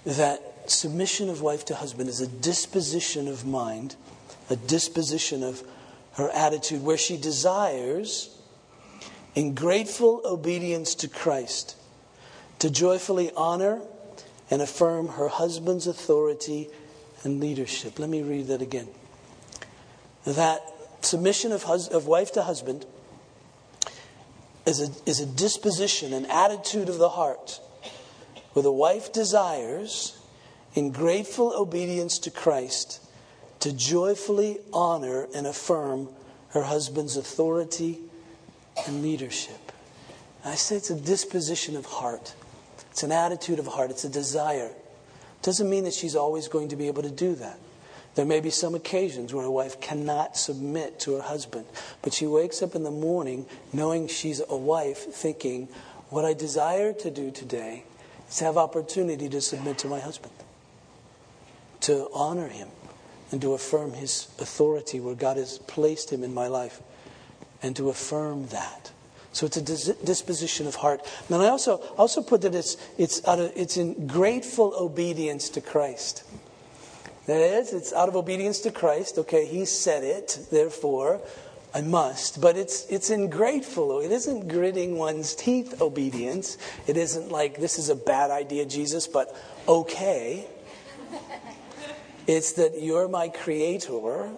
[0.06, 3.96] that submission of wife to husband is a disposition of mind,
[4.50, 5.64] a disposition of
[6.14, 8.38] her attitude where she desires,
[9.34, 11.76] in grateful obedience to Christ,
[12.60, 13.82] to joyfully honor
[14.50, 16.70] and affirm her husband's authority
[17.24, 18.00] and leadership.
[18.00, 18.88] Let me read that again.
[20.26, 20.62] That
[21.02, 22.86] submission of, hus- of wife to husband
[24.66, 27.60] is a, is a disposition, an attitude of the heart,
[28.54, 30.15] where the wife desires
[30.76, 33.00] in grateful obedience to Christ
[33.62, 36.10] to joyfully honor and affirm
[36.50, 38.00] her husband's authority
[38.86, 39.72] and leadership.
[40.44, 42.36] I say it's a disposition of heart.
[42.92, 43.90] It's an attitude of heart.
[43.90, 44.68] It's a desire.
[44.68, 47.58] It doesn't mean that she's always going to be able to do that.
[48.14, 51.66] There may be some occasions where a wife cannot submit to her husband,
[52.02, 55.68] but she wakes up in the morning knowing she's a wife, thinking,
[56.10, 57.84] What I desire to do today
[58.30, 60.35] is have opportunity to submit to my husband
[61.86, 62.70] to honor him
[63.32, 66.82] and to affirm his authority where God has placed him in my life
[67.62, 68.92] and to affirm that.
[69.34, 71.02] So it's a disposition of heart.
[71.30, 75.62] And I also also put that it's it's out of, it's in grateful obedience to
[75.62, 76.24] Christ.
[77.28, 79.18] That is, it's out of obedience to Christ.
[79.18, 81.22] Okay, He said it, therefore
[81.74, 82.40] I must.
[82.40, 84.00] But it's, it's in grateful.
[84.00, 86.58] It isn't gritting one's teeth obedience.
[86.88, 89.36] It isn't like, this is a bad idea, Jesus, but
[89.68, 90.48] okay.
[92.28, 94.30] It's that you're my creator.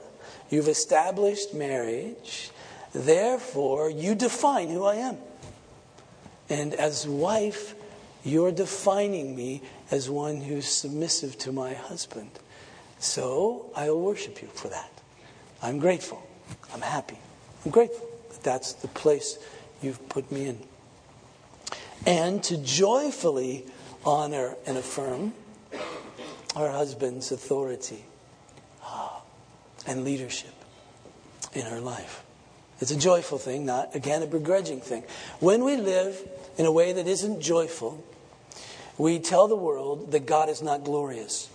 [0.50, 2.52] You've established marriage.
[2.94, 5.18] Therefore, you define who I am.
[6.50, 7.76] And as wife,
[8.24, 12.32] you're defining me as one who's submissive to my husband.
[13.00, 14.92] So I'll worship you for that.
[15.62, 16.26] I'm grateful.
[16.74, 17.18] I'm happy.
[17.66, 19.38] I'm grateful that that's the place
[19.82, 20.60] you've put me in.
[22.06, 23.66] And to joyfully
[24.06, 25.34] honor and affirm
[26.58, 28.04] our husband's authority
[28.82, 29.22] ah,
[29.86, 30.54] and leadership
[31.54, 32.24] in her life.
[32.80, 35.04] It's a joyful thing, not, again, a begrudging thing.
[35.40, 38.04] When we live in a way that isn't joyful,
[38.98, 41.48] we tell the world that God is not glorious.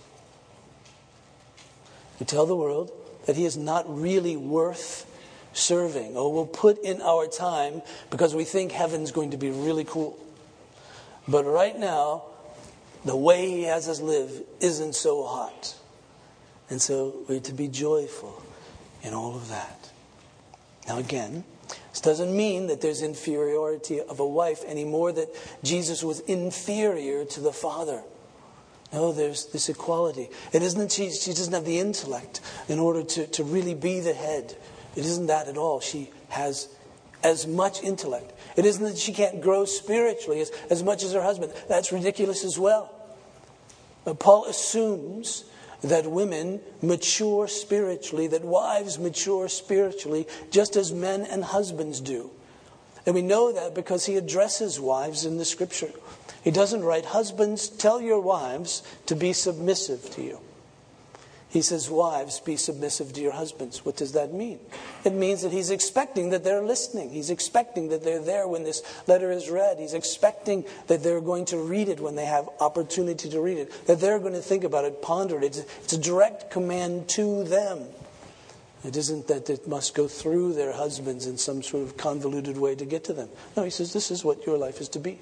[2.19, 2.91] We tell the world
[3.25, 5.05] that He is not really worth
[5.51, 9.83] serving, or we'll put in our time because we think heaven's going to be really
[9.83, 10.17] cool.
[11.27, 12.23] But right now,
[13.05, 15.75] the way He has us live isn't so hot.
[16.69, 18.41] And so we're to be joyful
[19.01, 19.91] in all of that.
[20.87, 21.43] Now, again,
[21.91, 25.29] this doesn't mean that there's inferiority of a wife anymore, that
[25.63, 28.03] Jesus was inferior to the Father.
[28.91, 30.29] No, there's this equality.
[30.51, 33.99] It isn't that she, she doesn't have the intellect in order to, to really be
[33.99, 34.55] the head.
[34.95, 35.79] It isn't that at all.
[35.79, 36.69] She has
[37.23, 38.33] as much intellect.
[38.55, 41.53] It isn't that she can't grow spiritually as, as much as her husband.
[41.67, 42.92] That's ridiculous as well.
[44.05, 45.45] But Paul assumes
[45.81, 52.31] that women mature spiritually, that wives mature spiritually, just as men and husbands do.
[53.05, 55.91] And we know that because he addresses wives in the scripture.
[56.43, 60.39] He doesn't write, Husbands, tell your wives to be submissive to you.
[61.53, 63.85] He says, Wives, be submissive to your husbands.
[63.85, 64.57] What does that mean?
[65.05, 67.11] It means that he's expecting that they're listening.
[67.11, 69.77] He's expecting that they're there when this letter is read.
[69.77, 73.85] He's expecting that they're going to read it when they have opportunity to read it,
[73.85, 75.43] that they're going to think about it, ponder it.
[75.43, 77.85] It's, it's a direct command to them.
[78.83, 82.73] It isn't that it must go through their husbands in some sort of convoluted way
[82.73, 83.29] to get to them.
[83.55, 85.19] No, he says, This is what your life is to be.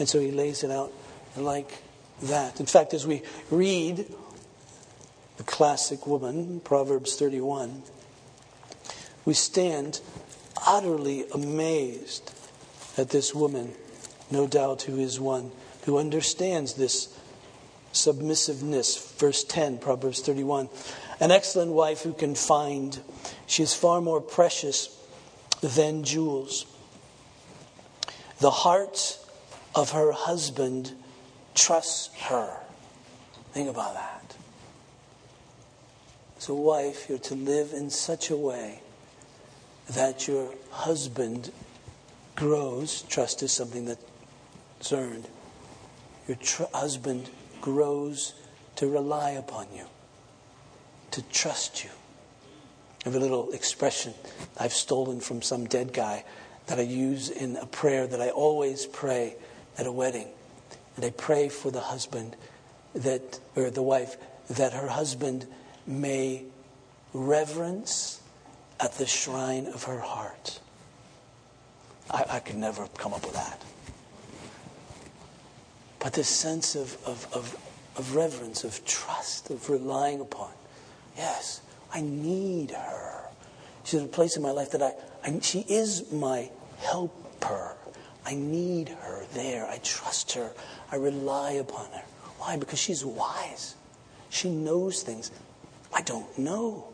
[0.00, 0.92] And so he lays it out
[1.36, 1.70] like
[2.22, 2.58] that.
[2.58, 4.12] In fact, as we read
[5.38, 7.82] the classic woman, Proverbs 31,
[9.24, 10.00] we stand
[10.66, 12.34] utterly amazed
[12.98, 13.72] at this woman,
[14.30, 15.50] no doubt, who is one
[15.88, 17.18] who understands this
[17.92, 19.14] submissiveness.
[19.16, 20.68] Verse 10, Proverbs 31.
[21.18, 23.00] An excellent wife who can find,
[23.46, 24.94] she is far more precious
[25.62, 26.66] than jewels.
[28.40, 29.18] The heart
[29.74, 30.92] of her husband
[31.54, 32.54] trusts her.
[33.52, 34.17] Think about that.
[36.38, 38.80] As a wife, you're to live in such a way
[39.90, 41.50] that your husband
[42.36, 43.02] grows.
[43.02, 45.26] Trust is something that's earned.
[46.28, 47.28] Your tr- husband
[47.60, 48.34] grows
[48.76, 49.86] to rely upon you,
[51.10, 51.90] to trust you.
[53.04, 54.14] I have a little expression
[54.56, 56.24] I've stolen from some dead guy
[56.68, 59.34] that I use in a prayer that I always pray
[59.76, 60.28] at a wedding.
[60.94, 62.36] And I pray for the husband
[62.94, 64.16] that, or the wife,
[64.50, 65.48] that her husband
[65.88, 66.44] may
[67.14, 68.20] reverence
[68.78, 70.60] at the shrine of her heart.
[72.10, 73.62] I, I could never come up with that.
[75.98, 77.56] But this sense of, of, of,
[77.96, 80.50] of reverence, of trust, of relying upon.
[81.16, 81.60] Yes,
[81.92, 83.22] I need her.
[83.82, 84.92] She's a place in my life that I,
[85.24, 87.74] I she is my helper.
[88.24, 89.66] I need her there.
[89.66, 90.52] I trust her.
[90.92, 92.02] I rely upon her.
[92.38, 92.56] Why?
[92.56, 93.74] Because she's wise.
[94.28, 95.30] She knows things
[95.92, 96.88] I don't know.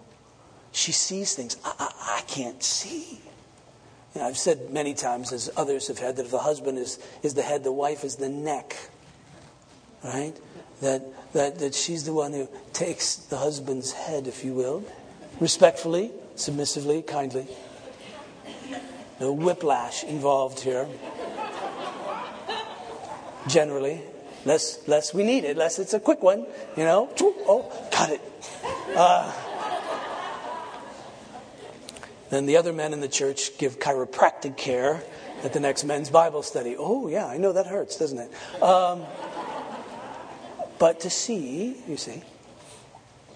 [0.73, 3.21] She sees things I, I, I can't see.
[4.15, 6.99] You know, I've said many times, as others have had, that if the husband is,
[7.23, 8.77] is the head, the wife is the neck.
[10.03, 10.35] Right?
[10.81, 14.85] That, that, that she's the one who takes the husband's head, if you will,
[15.41, 17.47] respectfully, submissively, kindly.
[19.21, 20.89] No whiplash involved here.
[23.47, 24.03] Generally,
[24.45, 27.11] less, less we need it, less it's a quick one, you know.
[27.21, 28.21] Oh, got it.
[28.97, 29.33] Uh,
[32.31, 35.03] then the other men in the church give chiropractic care
[35.43, 36.75] at the next men's Bible study.
[36.79, 38.63] Oh, yeah, I know that hurts, doesn't it?
[38.63, 39.03] Um,
[40.79, 42.23] but to see, you see,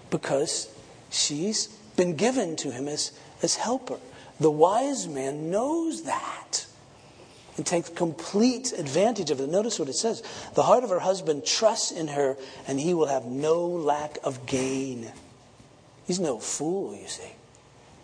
[0.09, 0.73] because
[1.09, 3.99] she's been given to him as, as helper.
[4.39, 6.65] The wise man knows that
[7.59, 9.49] and takes complete advantage of it.
[9.49, 10.23] Notice what it says
[10.55, 14.45] The heart of her husband trusts in her, and he will have no lack of
[14.45, 15.11] gain.
[16.07, 17.33] He's no fool, you see.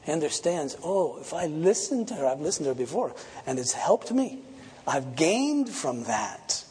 [0.03, 3.15] He understands, oh, if I listen to her, I've listened to her before,
[3.47, 4.39] and it's helped me.
[4.85, 6.65] I've gained from that.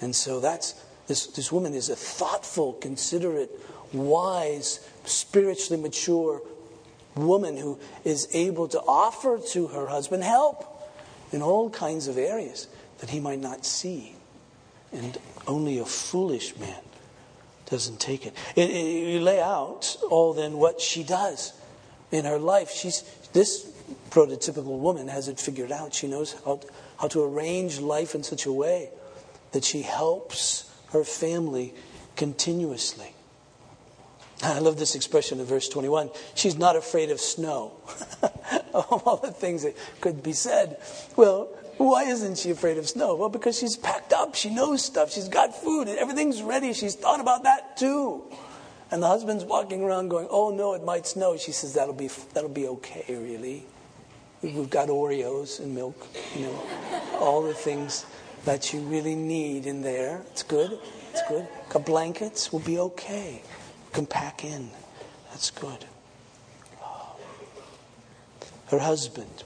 [0.00, 3.50] And so that's this, this woman is a thoughtful, considerate,
[3.92, 6.40] wise, spiritually mature
[7.16, 10.77] woman who is able to offer to her husband help
[11.32, 12.68] in all kinds of areas
[12.98, 14.14] that he might not see.
[14.92, 16.80] And only a foolish man
[17.66, 18.34] doesn't take it.
[18.56, 21.52] it, it you lay out all then what she does
[22.10, 22.70] in her life.
[22.70, 23.02] She's
[23.32, 23.70] this
[24.10, 25.94] prototypical woman has it figured out.
[25.94, 26.60] She knows how,
[26.98, 28.90] how to arrange life in such a way
[29.52, 31.74] that she helps her family
[32.16, 33.14] continuously.
[34.42, 36.10] I love this expression in verse 21.
[36.34, 37.72] She's not afraid of snow.
[38.74, 40.78] of all the things that could be said.
[41.16, 41.48] Well,
[41.78, 43.14] why isn't she afraid of snow?
[43.14, 44.34] Well, because she's packed up.
[44.34, 45.12] She knows stuff.
[45.12, 45.88] She's got food.
[45.88, 46.72] Everything's ready.
[46.72, 48.24] She's thought about that too.
[48.90, 52.08] And the husband's walking around going, "Oh no, it might snow." She says, "That'll be
[52.34, 53.64] that'll be okay, really.
[54.42, 56.62] We've got Oreos and milk, you know,
[57.20, 58.06] all the things
[58.44, 60.22] that you really need in there.
[60.30, 60.78] It's good.
[61.12, 61.46] It's good.
[61.68, 62.52] Got blankets.
[62.52, 63.42] We'll be okay.
[63.88, 64.70] We Can pack in.
[65.30, 65.84] That's good."
[68.70, 69.44] Her husband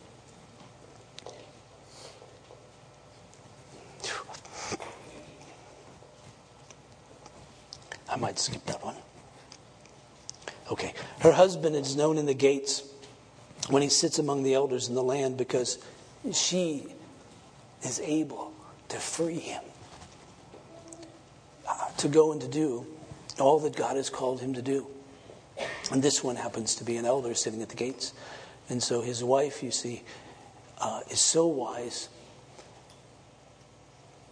[8.13, 8.95] I might skip that one.
[10.71, 10.93] Okay.
[11.21, 12.83] Her husband is known in the gates
[13.71, 15.79] when he sits among the elders in the land because
[16.31, 16.87] she
[17.83, 18.53] is able
[18.89, 19.63] to free him
[21.67, 22.87] uh, to go and to do
[23.41, 24.87] all that God has called him to do.
[25.91, 28.13] And this one happens to be an elder sitting at the gates.
[28.69, 30.03] And so his wife, you see,
[30.79, 32.09] uh, is so wise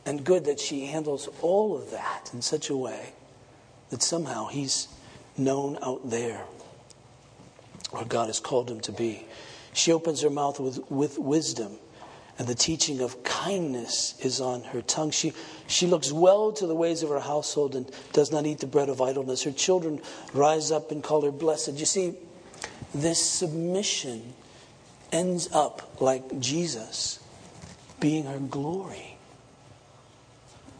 [0.06, 3.12] and good that she handles all of that in such a way
[3.90, 4.88] that somehow he's
[5.36, 6.44] known out there,
[7.90, 9.24] where God has called him to be.
[9.72, 11.76] She opens her mouth with, with wisdom,
[12.38, 15.10] and the teaching of kindness is on her tongue.
[15.10, 15.32] She,
[15.66, 18.88] she looks well to the ways of her household and does not eat the bread
[18.88, 19.42] of idleness.
[19.42, 20.00] Her children
[20.32, 21.74] rise up and call her blessed.
[21.74, 22.14] You see,
[22.94, 24.34] this submission
[25.12, 27.20] ends up like Jesus
[27.98, 29.16] being her glory.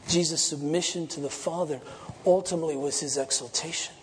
[0.09, 1.81] Jesus' submission to the Father
[2.27, 3.95] ultimately was his exaltation.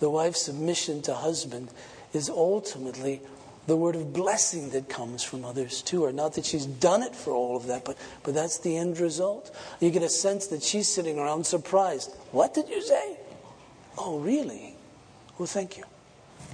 [0.00, 1.68] The wife's submission to husband
[2.12, 3.20] is ultimately
[3.66, 6.12] the word of blessing that comes from others to her.
[6.12, 9.54] Not that she's done it for all of that, but, but that's the end result.
[9.80, 12.14] You get a sense that she's sitting around surprised.
[12.32, 13.18] What did you say?
[13.98, 14.74] Oh, really?
[15.36, 15.84] Well, thank you.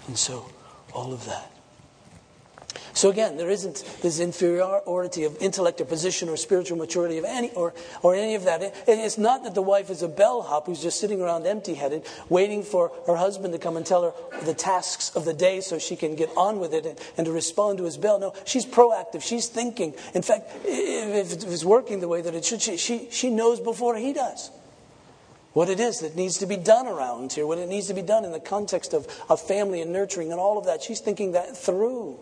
[0.09, 0.51] And so,
[0.95, 1.51] all of that.
[2.95, 7.51] So again, there isn't this inferiority of intellect or position or spiritual maturity of any
[7.51, 8.63] or, or any of that.
[8.63, 12.63] And it's not that the wife is a bellhop who's just sitting around empty-headed, waiting
[12.63, 14.13] for her husband to come and tell her
[14.45, 17.33] the tasks of the day so she can get on with it and, and to
[17.33, 18.21] respond to his bell.
[18.21, 19.23] No, she's proactive.
[19.23, 19.95] She's thinking.
[20.15, 23.97] In fact, if it's working the way that it should, she, she, she knows before
[23.97, 24.53] he does
[25.55, 28.03] what it is that needs to be done around here, what it needs to be
[28.03, 30.83] done in the context of, of family and nurturing and all of that.
[30.83, 32.19] She's thinking that through.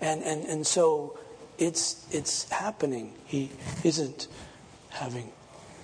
[0.00, 1.18] And, and, and so
[1.58, 3.12] it's, it's happening.
[3.26, 3.50] He
[3.84, 4.26] isn't
[4.88, 5.30] having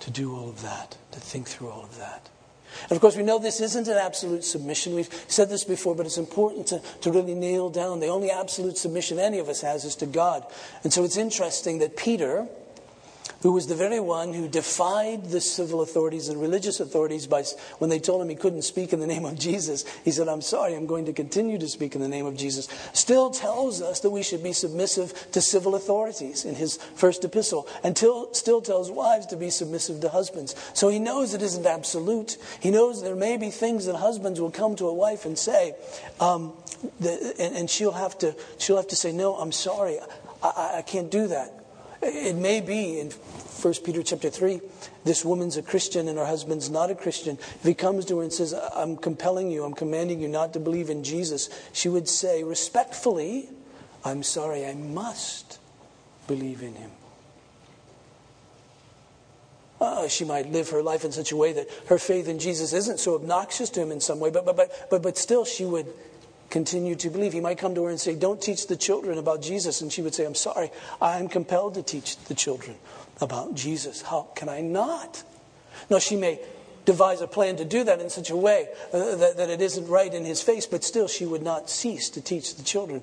[0.01, 2.30] to do all of that, to think through all of that.
[2.84, 4.94] And of course, we know this isn't an absolute submission.
[4.94, 8.78] We've said this before, but it's important to, to really nail down the only absolute
[8.78, 10.47] submission any of us has is to God.
[10.82, 12.47] And so it's interesting that Peter,
[13.43, 17.45] who was the very one who defied the civil authorities and religious authorities by
[17.78, 19.84] when they told him he couldn't speak in the name of Jesus.
[20.05, 22.68] He said, I'm sorry, I'm going to continue to speak in the name of Jesus.
[22.93, 27.68] Still tells us that we should be submissive to civil authorities in his first epistle,
[27.84, 30.55] and still tells wives to be submissive to husbands.
[30.74, 32.39] So he knows it isn't absolute.
[32.61, 35.74] He knows there may be things that husbands will come to a wife and say,
[36.20, 36.53] um,
[37.01, 39.99] the, and, and, she'll have to she'll have to say, No, I'm sorry,
[40.43, 41.66] I, I, I can't do that.
[42.07, 44.61] It may be in 1 Peter chapter 3,
[45.04, 47.36] this woman's a Christian and her husband's not a Christian.
[47.38, 50.61] If he comes to her and says, I'm compelling you, I'm commanding you not to
[50.61, 53.48] believe in Jesus, she would say respectfully,
[54.04, 55.59] I'm sorry, I must
[56.28, 56.90] believe in him.
[59.80, 62.72] Uh, she might live her life in such a way that her faith in Jesus
[62.72, 65.64] isn't so obnoxious to him in some way, but, but, but, but, but still she
[65.64, 65.86] would
[66.51, 67.32] continue to believe.
[67.32, 69.80] He might come to her and say, Don't teach the children about Jesus.
[69.80, 70.70] And she would say, I'm sorry,
[71.01, 72.76] I'm compelled to teach the children
[73.20, 74.03] about Jesus.
[74.03, 75.22] How can I not?
[75.90, 76.40] Now, she may
[76.84, 79.88] devise a plan to do that in such a way uh, that, that it isn't
[79.88, 83.03] right in his face, but still she would not cease to teach the children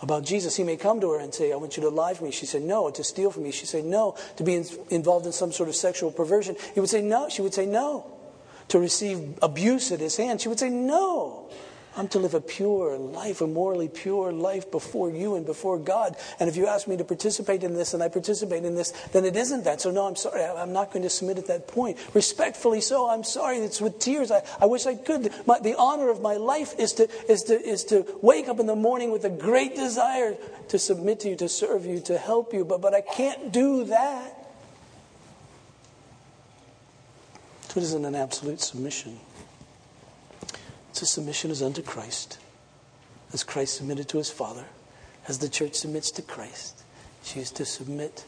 [0.00, 0.56] about Jesus.
[0.56, 2.30] He may come to her and say, I want you to lie for me.
[2.30, 2.90] She said, No.
[2.90, 3.50] To steal from me.
[3.50, 4.16] She said, No.
[4.36, 6.56] To be in, involved in some sort of sexual perversion.
[6.74, 7.28] He would say, No.
[7.28, 8.06] She would say, No.
[8.68, 10.40] To receive abuse at his hand.
[10.40, 11.50] She would say, No.
[11.96, 16.16] I'm to live a pure life, a morally pure life before you and before God.
[16.40, 19.24] And if you ask me to participate in this and I participate in this, then
[19.24, 19.80] it isn't that.
[19.80, 20.42] So, no, I'm sorry.
[20.42, 21.98] I'm not going to submit at that point.
[22.12, 23.58] Respectfully so, I'm sorry.
[23.58, 24.32] It's with tears.
[24.32, 25.32] I, I wish I could.
[25.46, 28.66] My, the honor of my life is to, is, to, is to wake up in
[28.66, 30.36] the morning with a great desire
[30.68, 32.64] to submit to you, to serve you, to help you.
[32.64, 34.40] But, but I can't do that.
[37.68, 39.20] So, it isn't an absolute submission.
[40.96, 42.38] It's submission is unto Christ,
[43.32, 44.66] as Christ submitted to his Father,
[45.26, 46.84] as the church submits to Christ.
[47.24, 48.24] She is to submit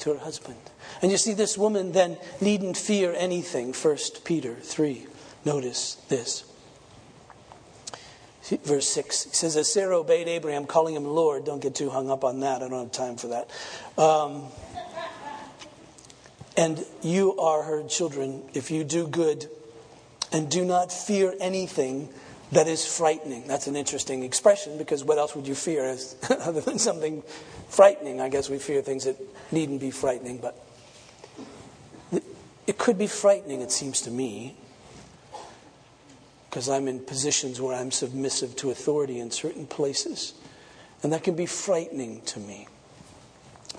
[0.00, 0.58] to her husband.
[1.00, 3.72] And you see, this woman then needn't fear anything.
[3.72, 5.06] First Peter 3.
[5.46, 6.44] Notice this.
[8.62, 12.10] Verse 6 it says, As Sarah obeyed Abraham, calling him Lord, don't get too hung
[12.10, 13.50] up on that, I don't have time for that.
[13.96, 14.48] Um,
[16.58, 19.48] and you are her children if you do good
[20.32, 22.08] and do not fear anything
[22.52, 23.46] that is frightening.
[23.46, 25.96] That's an interesting expression because what else would you fear
[26.30, 27.22] other than something
[27.68, 28.20] frightening?
[28.20, 29.16] I guess we fear things that
[29.52, 30.62] needn't be frightening, but
[32.66, 34.56] it could be frightening, it seems to me,
[36.50, 40.34] because I'm in positions where I'm submissive to authority in certain places.
[41.02, 42.66] And that can be frightening to me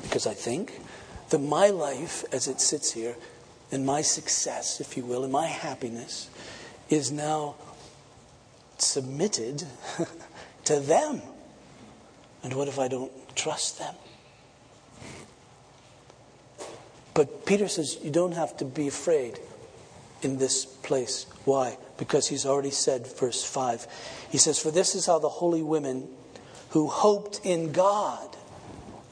[0.02, 0.80] because I think
[1.30, 3.16] that my life as it sits here
[3.72, 6.30] and my success, if you will, and my happiness
[6.90, 7.56] is now
[8.78, 9.66] submitted
[10.66, 11.22] to them.
[12.44, 13.96] And what if I don't trust them?
[17.14, 19.40] But Peter says you don't have to be afraid
[20.22, 21.26] in this place.
[21.46, 21.78] Why?
[21.98, 23.88] Because he's already said, verse 5,
[24.30, 26.08] he says, For this is how the holy women
[26.70, 28.36] who hoped in God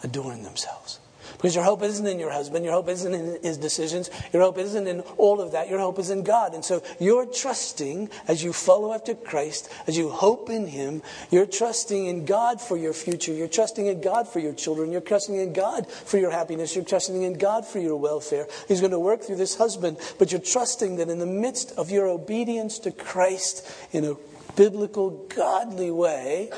[0.03, 0.99] adorn themselves.
[1.37, 4.57] Because your hope isn't in your husband, your hope isn't in his decisions, your hope
[4.57, 6.53] isn't in all of that, your hope is in God.
[6.53, 11.45] And so you're trusting as you follow after Christ, as you hope in him, you're
[11.45, 15.35] trusting in God for your future, you're trusting in God for your children, you're trusting
[15.35, 18.47] in God for your happiness, you're trusting in God for your welfare.
[18.67, 21.91] He's going to work through this husband, but you're trusting that in the midst of
[21.91, 24.15] your obedience to Christ in a
[24.55, 26.49] biblical, godly way,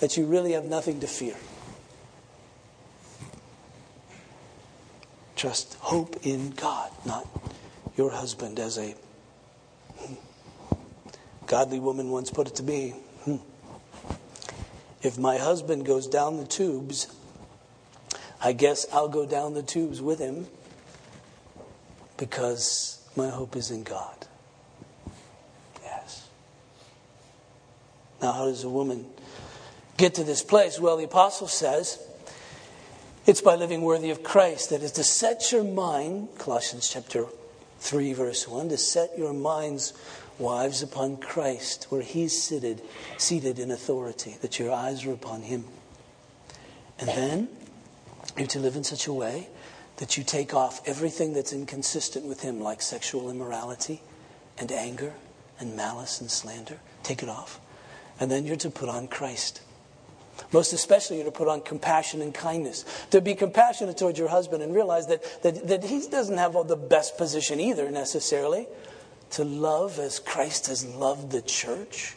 [0.00, 1.34] that you really have nothing to fear.
[5.36, 7.28] Trust, hope in God, not
[7.94, 8.94] your husband as a
[11.46, 12.90] godly woman once put it to me.
[13.24, 13.36] Hmm.
[15.02, 17.08] If my husband goes down the tubes,
[18.42, 20.46] I guess I'll go down the tubes with him
[22.16, 24.26] because my hope is in God.
[25.82, 26.28] Yes.
[28.22, 29.04] Now, how does a woman
[29.98, 30.80] get to this place?
[30.80, 31.98] Well, the apostle says,
[33.26, 34.70] it's by living worthy of Christ.
[34.70, 37.26] That is to set your mind, Colossians chapter
[37.80, 39.92] 3, verse 1, to set your minds,
[40.38, 42.80] wives, upon Christ, where he's seated,
[43.18, 45.64] seated in authority, that your eyes are upon him.
[46.98, 47.48] And then
[48.38, 49.48] you're to live in such a way
[49.96, 54.02] that you take off everything that's inconsistent with him, like sexual immorality
[54.58, 55.14] and anger
[55.58, 56.78] and malice and slander.
[57.02, 57.60] Take it off.
[58.20, 59.62] And then you're to put on Christ.
[60.52, 62.84] Most especially, you to put on compassion and kindness.
[63.10, 66.64] To be compassionate towards your husband and realize that, that, that he doesn't have all
[66.64, 68.66] the best position either, necessarily.
[69.30, 72.16] To love as Christ has loved the church.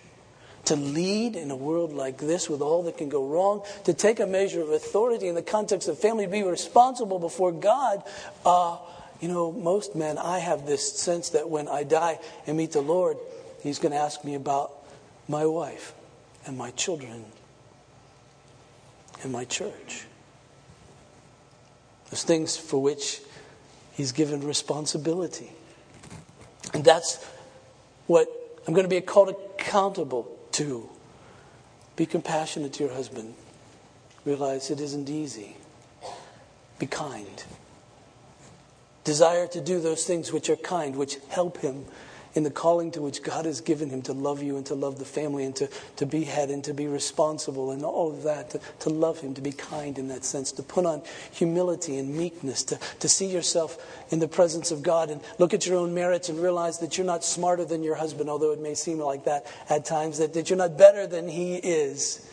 [0.66, 3.64] To lead in a world like this with all that can go wrong.
[3.86, 6.28] To take a measure of authority in the context of family.
[6.28, 8.04] Be responsible before God.
[8.46, 8.78] Uh,
[9.20, 12.82] you know, most men, I have this sense that when I die and meet the
[12.82, 13.18] Lord,
[13.62, 14.72] He's going to ask me about
[15.28, 15.94] my wife
[16.46, 17.26] and my children
[19.24, 20.06] in my church.
[22.10, 23.22] There's things for which
[23.94, 25.52] he's given responsibility.
[26.74, 27.24] And that's
[28.08, 28.28] what
[28.68, 30.90] I'm going to be called accountable to.
[31.96, 33.34] Be compassionate to your husband.
[34.26, 35.58] Realize it isn't easy.
[36.80, 37.44] Be kind.
[39.04, 41.86] Desire to do those things which are kind, which help him
[42.36, 45.00] in the calling to which God has given him to love you and to love
[45.00, 48.52] the family and to, to be head and to be responsible and all of that,
[48.52, 51.02] to, to love him, to be kind in that sense, to put on
[51.32, 53.78] humility and meekness, to, to see yourself
[54.12, 57.08] in the presence of God and look at your own merits and realize that you're
[57.08, 60.50] not smarter than your husband, although it may seem like that at times, that, that
[60.50, 62.30] you're not better than he is.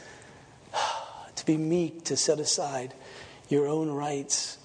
[1.36, 2.94] to be meek, to set aside
[3.49, 4.59] your own rights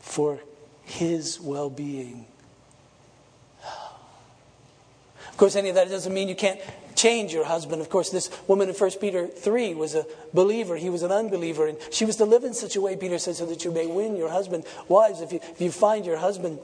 [0.00, 0.40] for
[0.82, 2.26] his well being
[5.40, 6.60] course, any of that doesn't mean you can't
[6.94, 7.80] change your husband.
[7.80, 10.76] Of course, this woman in 1 Peter 3 was a believer.
[10.76, 11.66] He was an unbeliever.
[11.66, 13.86] And she was to live in such a way, Peter says, so that you may
[13.86, 14.64] win your husband.
[14.86, 16.58] Wives, if you, if you find your husband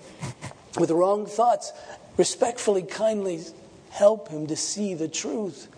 [0.78, 1.72] with wrong thoughts,
[2.18, 3.40] respectfully, kindly
[3.90, 5.68] help him to see the truth.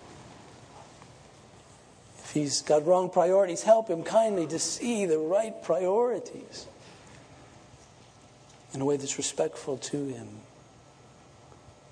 [2.25, 6.67] If he's got wrong priorities, help him kindly to see the right priorities
[8.75, 10.29] in a way that's respectful to him.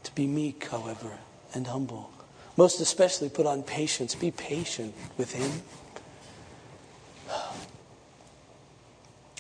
[0.07, 1.19] To be meek, however,
[1.53, 2.13] and humble.
[2.57, 4.15] Most especially, put on patience.
[4.15, 5.51] Be patient with him.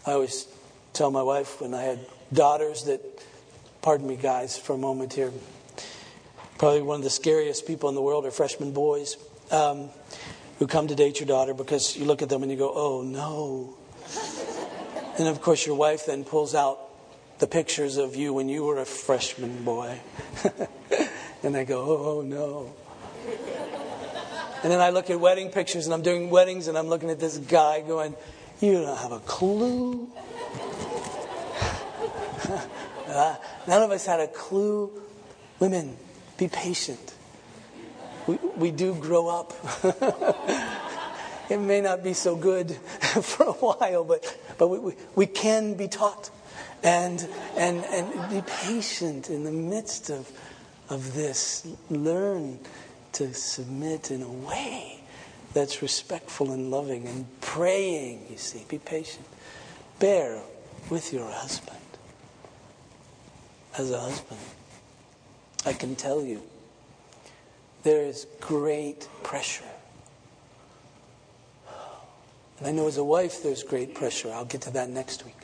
[0.04, 0.48] I always
[0.92, 2.00] tell my wife when I had
[2.32, 3.00] daughters that,
[3.80, 5.32] pardon me, guys, for a moment here,
[6.58, 9.16] probably one of the scariest people in the world are freshman boys
[9.52, 9.88] um,
[10.58, 13.02] who come to date your daughter because you look at them and you go, oh
[13.02, 13.76] no.
[15.16, 16.85] and of course, your wife then pulls out
[17.38, 20.00] the pictures of you when you were a freshman boy.
[21.42, 22.72] and I go, oh no.
[24.62, 27.20] And then I look at wedding pictures and I'm doing weddings and I'm looking at
[27.20, 28.16] this guy going,
[28.60, 30.08] You don't have a clue.
[33.08, 33.36] uh,
[33.68, 34.90] none of us had a clue.
[35.60, 35.96] Women,
[36.38, 37.14] be patient.
[38.26, 39.52] We, we do grow up.
[41.50, 45.74] it may not be so good for a while, but, but we, we, we can
[45.74, 46.30] be taught.
[46.82, 50.30] And, and, and be patient in the midst of,
[50.88, 51.66] of this.
[51.90, 52.60] Learn
[53.12, 55.00] to submit in a way
[55.52, 58.64] that's respectful and loving and praying, you see.
[58.68, 59.26] Be patient.
[59.98, 60.42] Bear
[60.90, 61.78] with your husband.
[63.78, 64.40] As a husband,
[65.64, 66.42] I can tell you
[67.82, 69.64] there is great pressure.
[72.58, 74.32] And I know as a wife there's great pressure.
[74.32, 75.35] I'll get to that next week.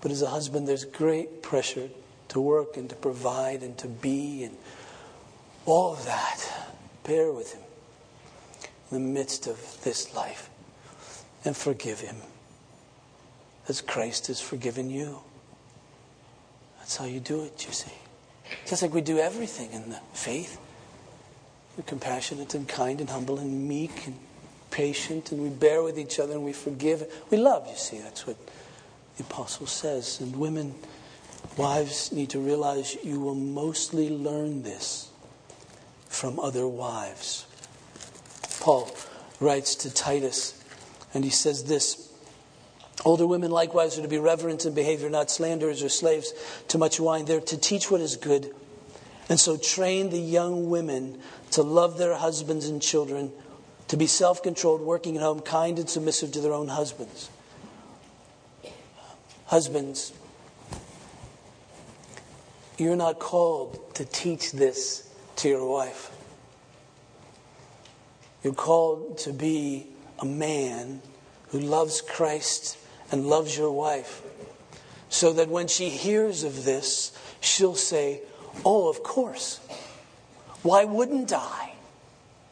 [0.00, 1.88] But as a husband, there's great pressure
[2.28, 4.56] to work and to provide and to be and
[5.66, 6.44] all of that,
[7.04, 7.62] bear with him
[8.90, 10.48] in the midst of this life
[11.44, 12.16] and forgive him
[13.68, 15.20] as Christ has forgiven you.
[16.78, 17.92] That's how you do it, you see.
[18.66, 20.58] Just like we do everything in the faith.
[21.76, 24.16] We're compassionate and kind and humble and meek and
[24.70, 27.12] patient and we bear with each other and we forgive.
[27.30, 27.98] We love, you see.
[27.98, 28.36] That's what
[29.18, 30.20] the apostle says.
[30.20, 30.74] And women,
[31.56, 35.10] wives need to realize you will mostly learn this
[36.06, 37.46] from other wives.
[38.60, 38.90] Paul
[39.40, 40.62] writes to Titus,
[41.12, 42.12] and he says this
[43.04, 46.32] Older women likewise are to be reverent in behavior, not slanderers or slaves
[46.68, 47.26] to much wine.
[47.26, 48.54] They're to teach what is good.
[49.28, 51.20] And so train the young women
[51.52, 53.30] to love their husbands and children,
[53.88, 57.30] to be self controlled, working at home, kind and submissive to their own husbands.
[59.48, 60.12] Husbands,
[62.76, 66.10] you're not called to teach this to your wife.
[68.44, 69.86] You're called to be
[70.18, 71.00] a man
[71.48, 72.76] who loves Christ
[73.10, 74.20] and loves your wife.
[75.08, 78.20] So that when she hears of this, she'll say,
[78.66, 79.60] Oh, of course.
[80.62, 81.72] Why wouldn't I?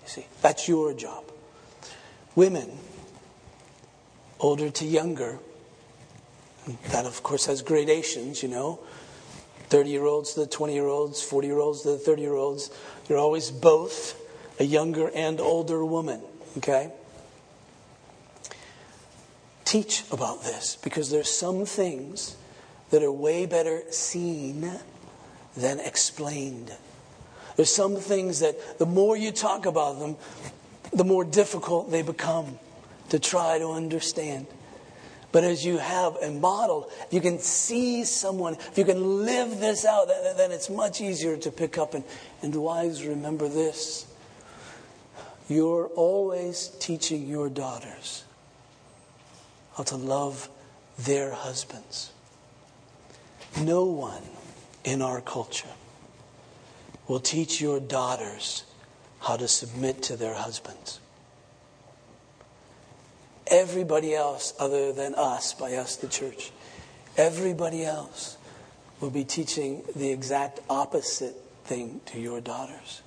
[0.02, 1.24] You see, that's your job.
[2.34, 2.70] Women,
[4.40, 5.38] older to younger,
[6.90, 8.80] that of course has gradations, you know.
[9.68, 12.34] 30 year olds to the 20 year olds, 40 year olds to the 30 year
[12.34, 12.70] olds.
[13.08, 14.20] You're always both
[14.60, 16.20] a younger and older woman,
[16.58, 16.92] okay?
[19.64, 22.36] Teach about this because there's some things
[22.90, 24.70] that are way better seen
[25.56, 26.72] than explained.
[27.56, 30.16] There's some things that the more you talk about them,
[30.92, 32.58] the more difficult they become
[33.08, 34.46] to try to understand.
[35.36, 39.60] But as you have a model, if you can see someone, if you can live
[39.60, 41.92] this out, then it's much easier to pick up.
[41.92, 42.04] And,
[42.40, 44.06] and wives, remember this.
[45.46, 48.24] You're always teaching your daughters
[49.76, 50.48] how to love
[51.00, 52.12] their husbands.
[53.60, 54.22] No one
[54.84, 55.68] in our culture
[57.08, 58.64] will teach your daughters
[59.20, 60.98] how to submit to their husbands.
[63.46, 66.50] Everybody else, other than us, by us, the church,
[67.16, 68.36] everybody else
[69.00, 73.02] will be teaching the exact opposite thing to your daughters.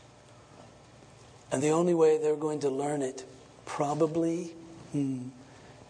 [1.52, 3.26] And the only way they're going to learn it,
[3.66, 4.54] probably,
[4.92, 5.30] hmm,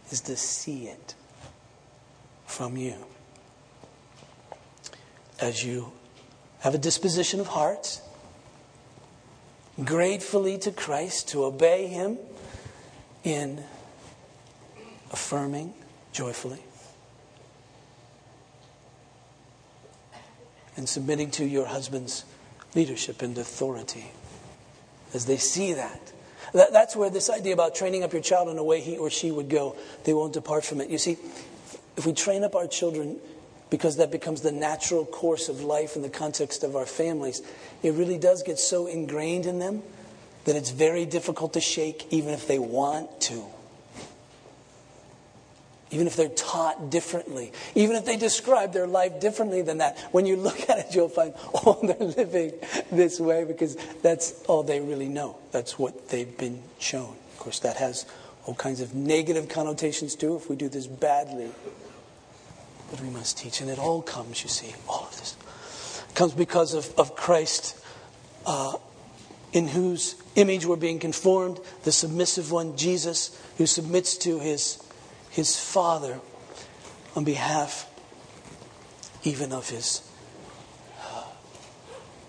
[0.10, 1.16] is to see it
[2.46, 2.96] from you.
[5.40, 5.92] As you
[6.62, 8.02] have a disposition of heart,
[9.84, 12.18] gratefully to Christ, to obey Him
[13.24, 13.64] in
[15.12, 15.74] affirming
[16.12, 16.64] joyfully
[20.76, 22.24] and submitting to your husband's
[22.76, 24.12] leadership and authority
[25.14, 26.12] as they see that.
[26.54, 26.72] that.
[26.72, 29.32] That's where this idea about training up your child in a way he or she
[29.32, 30.90] would go, they won't depart from it.
[30.90, 31.18] You see,
[31.98, 33.20] if we train up our children
[33.70, 37.42] because that becomes the natural course of life in the context of our families,
[37.84, 39.84] it really does get so ingrained in them
[40.46, 43.44] that it's very difficult to shake even if they want to.
[45.92, 50.26] Even if they're taught differently, even if they describe their life differently than that, when
[50.26, 52.54] you look at it, you'll find, oh, they're living
[52.92, 55.38] this way because that's all they really know.
[55.52, 57.16] That's what they've been shown.
[57.34, 58.06] Of course, that has
[58.46, 61.50] all kinds of negative connotations too if we do this badly.
[62.92, 63.62] But we must teach.
[63.62, 65.36] And it all comes, you see, all of this
[66.20, 67.78] comes because of, of Christ,
[68.46, 68.74] uh,
[69.54, 74.84] in whose image we're being conformed, the submissive one, Jesus, who submits to his,
[75.30, 76.20] his Father
[77.16, 77.86] on behalf
[79.24, 80.02] even of his,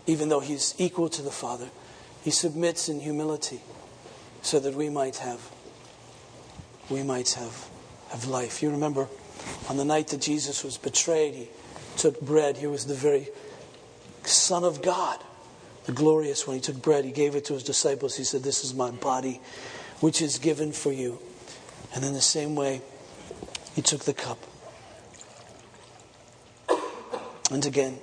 [0.06, 1.68] even though he's equal to the Father,
[2.22, 3.60] he submits in humility
[4.42, 5.50] so that we might have
[6.90, 7.68] we might have,
[8.10, 8.62] have life.
[8.62, 9.08] You remember
[9.68, 11.48] on the night that Jesus was betrayed, he
[11.96, 12.56] took bread.
[12.56, 13.28] He was the very
[14.24, 15.20] Son of God,
[15.86, 16.56] the glorious one.
[16.56, 18.16] He took bread, he gave it to his disciples.
[18.16, 19.40] He said, This is my body,
[20.00, 21.20] which is given for you.
[21.94, 22.82] And in the same way,
[23.74, 24.38] he took the cup.
[27.50, 27.98] And again,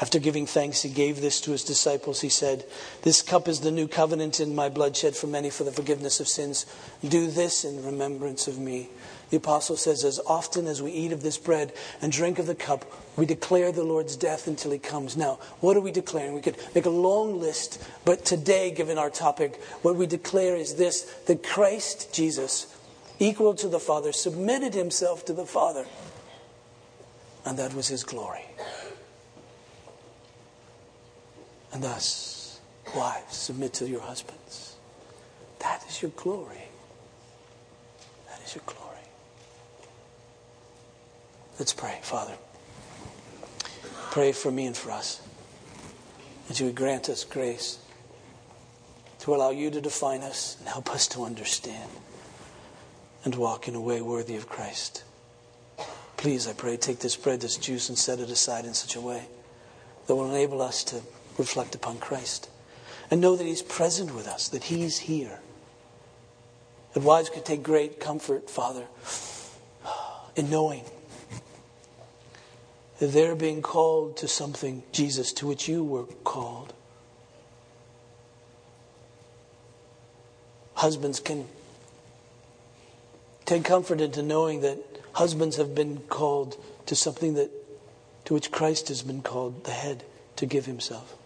[0.00, 2.20] after giving thanks, he gave this to his disciples.
[2.20, 2.64] He said,
[3.02, 6.18] This cup is the new covenant in my blood shed for many for the forgiveness
[6.18, 6.66] of sins.
[7.06, 8.88] Do this in remembrance of me.
[9.30, 11.72] The apostle says, As often as we eat of this bread
[12.02, 12.84] and drink of the cup,
[13.16, 15.16] we declare the Lord's death until he comes.
[15.16, 16.34] Now, what are we declaring?
[16.34, 20.74] We could make a long list, but today, given our topic, what we declare is
[20.74, 22.73] this that Christ Jesus,
[23.18, 25.86] equal to the Father, submitted himself to the Father,
[27.44, 28.44] and that was his glory.
[31.72, 32.60] And thus,
[32.94, 34.76] wives, submit to your husbands.
[35.58, 36.68] That is your glory.
[38.28, 38.80] That is your glory.
[41.58, 42.34] Let's pray, Father.
[44.10, 45.20] Pray for me and for us
[46.48, 47.78] that you would grant us grace
[49.20, 51.90] to allow you to define us and help us to understand
[53.24, 55.02] and walk in a way worthy of Christ.
[56.16, 59.00] Please, I pray, take this bread, this juice, and set it aside in such a
[59.00, 59.26] way
[60.06, 61.00] that will enable us to
[61.38, 62.48] reflect upon Christ
[63.10, 65.40] and know that He's present with us, that He's here.
[66.92, 68.86] That wives could take great comfort, Father,
[70.36, 70.84] in knowing
[73.00, 76.72] that they're being called to something, Jesus, to which you were called.
[80.74, 81.46] Husbands can
[83.44, 84.78] take comfort into knowing that
[85.14, 87.50] husbands have been called to something that
[88.24, 90.04] to which Christ has been called, the head,
[90.36, 91.16] to give himself.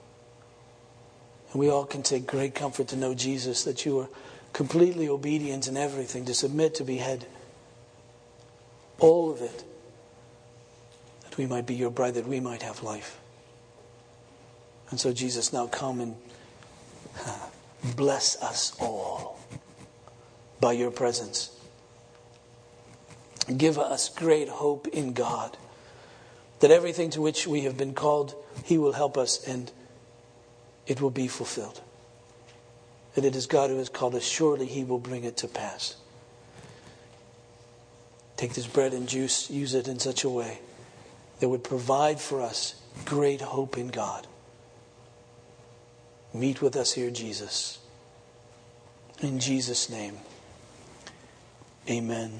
[1.52, 4.08] And we all can take great comfort to know, Jesus, that you are
[4.52, 7.26] completely obedient in everything, to submit to be head.
[8.98, 9.64] All of it.
[11.22, 13.18] That we might be your bride, that we might have life.
[14.90, 16.16] And so, Jesus, now come and
[17.96, 19.38] bless us all
[20.60, 21.57] by your presence.
[23.56, 25.56] Give us great hope in God
[26.60, 28.34] that everything to which we have been called,
[28.64, 29.70] He will help us and
[30.86, 31.80] it will be fulfilled.
[33.16, 34.24] And it is God who has called us.
[34.24, 35.96] Surely He will bring it to pass.
[38.36, 40.60] Take this bread and juice, use it in such a way
[41.40, 44.26] that would provide for us great hope in God.
[46.32, 47.78] Meet with us here, Jesus.
[49.20, 50.18] In Jesus' name,
[51.88, 52.32] amen.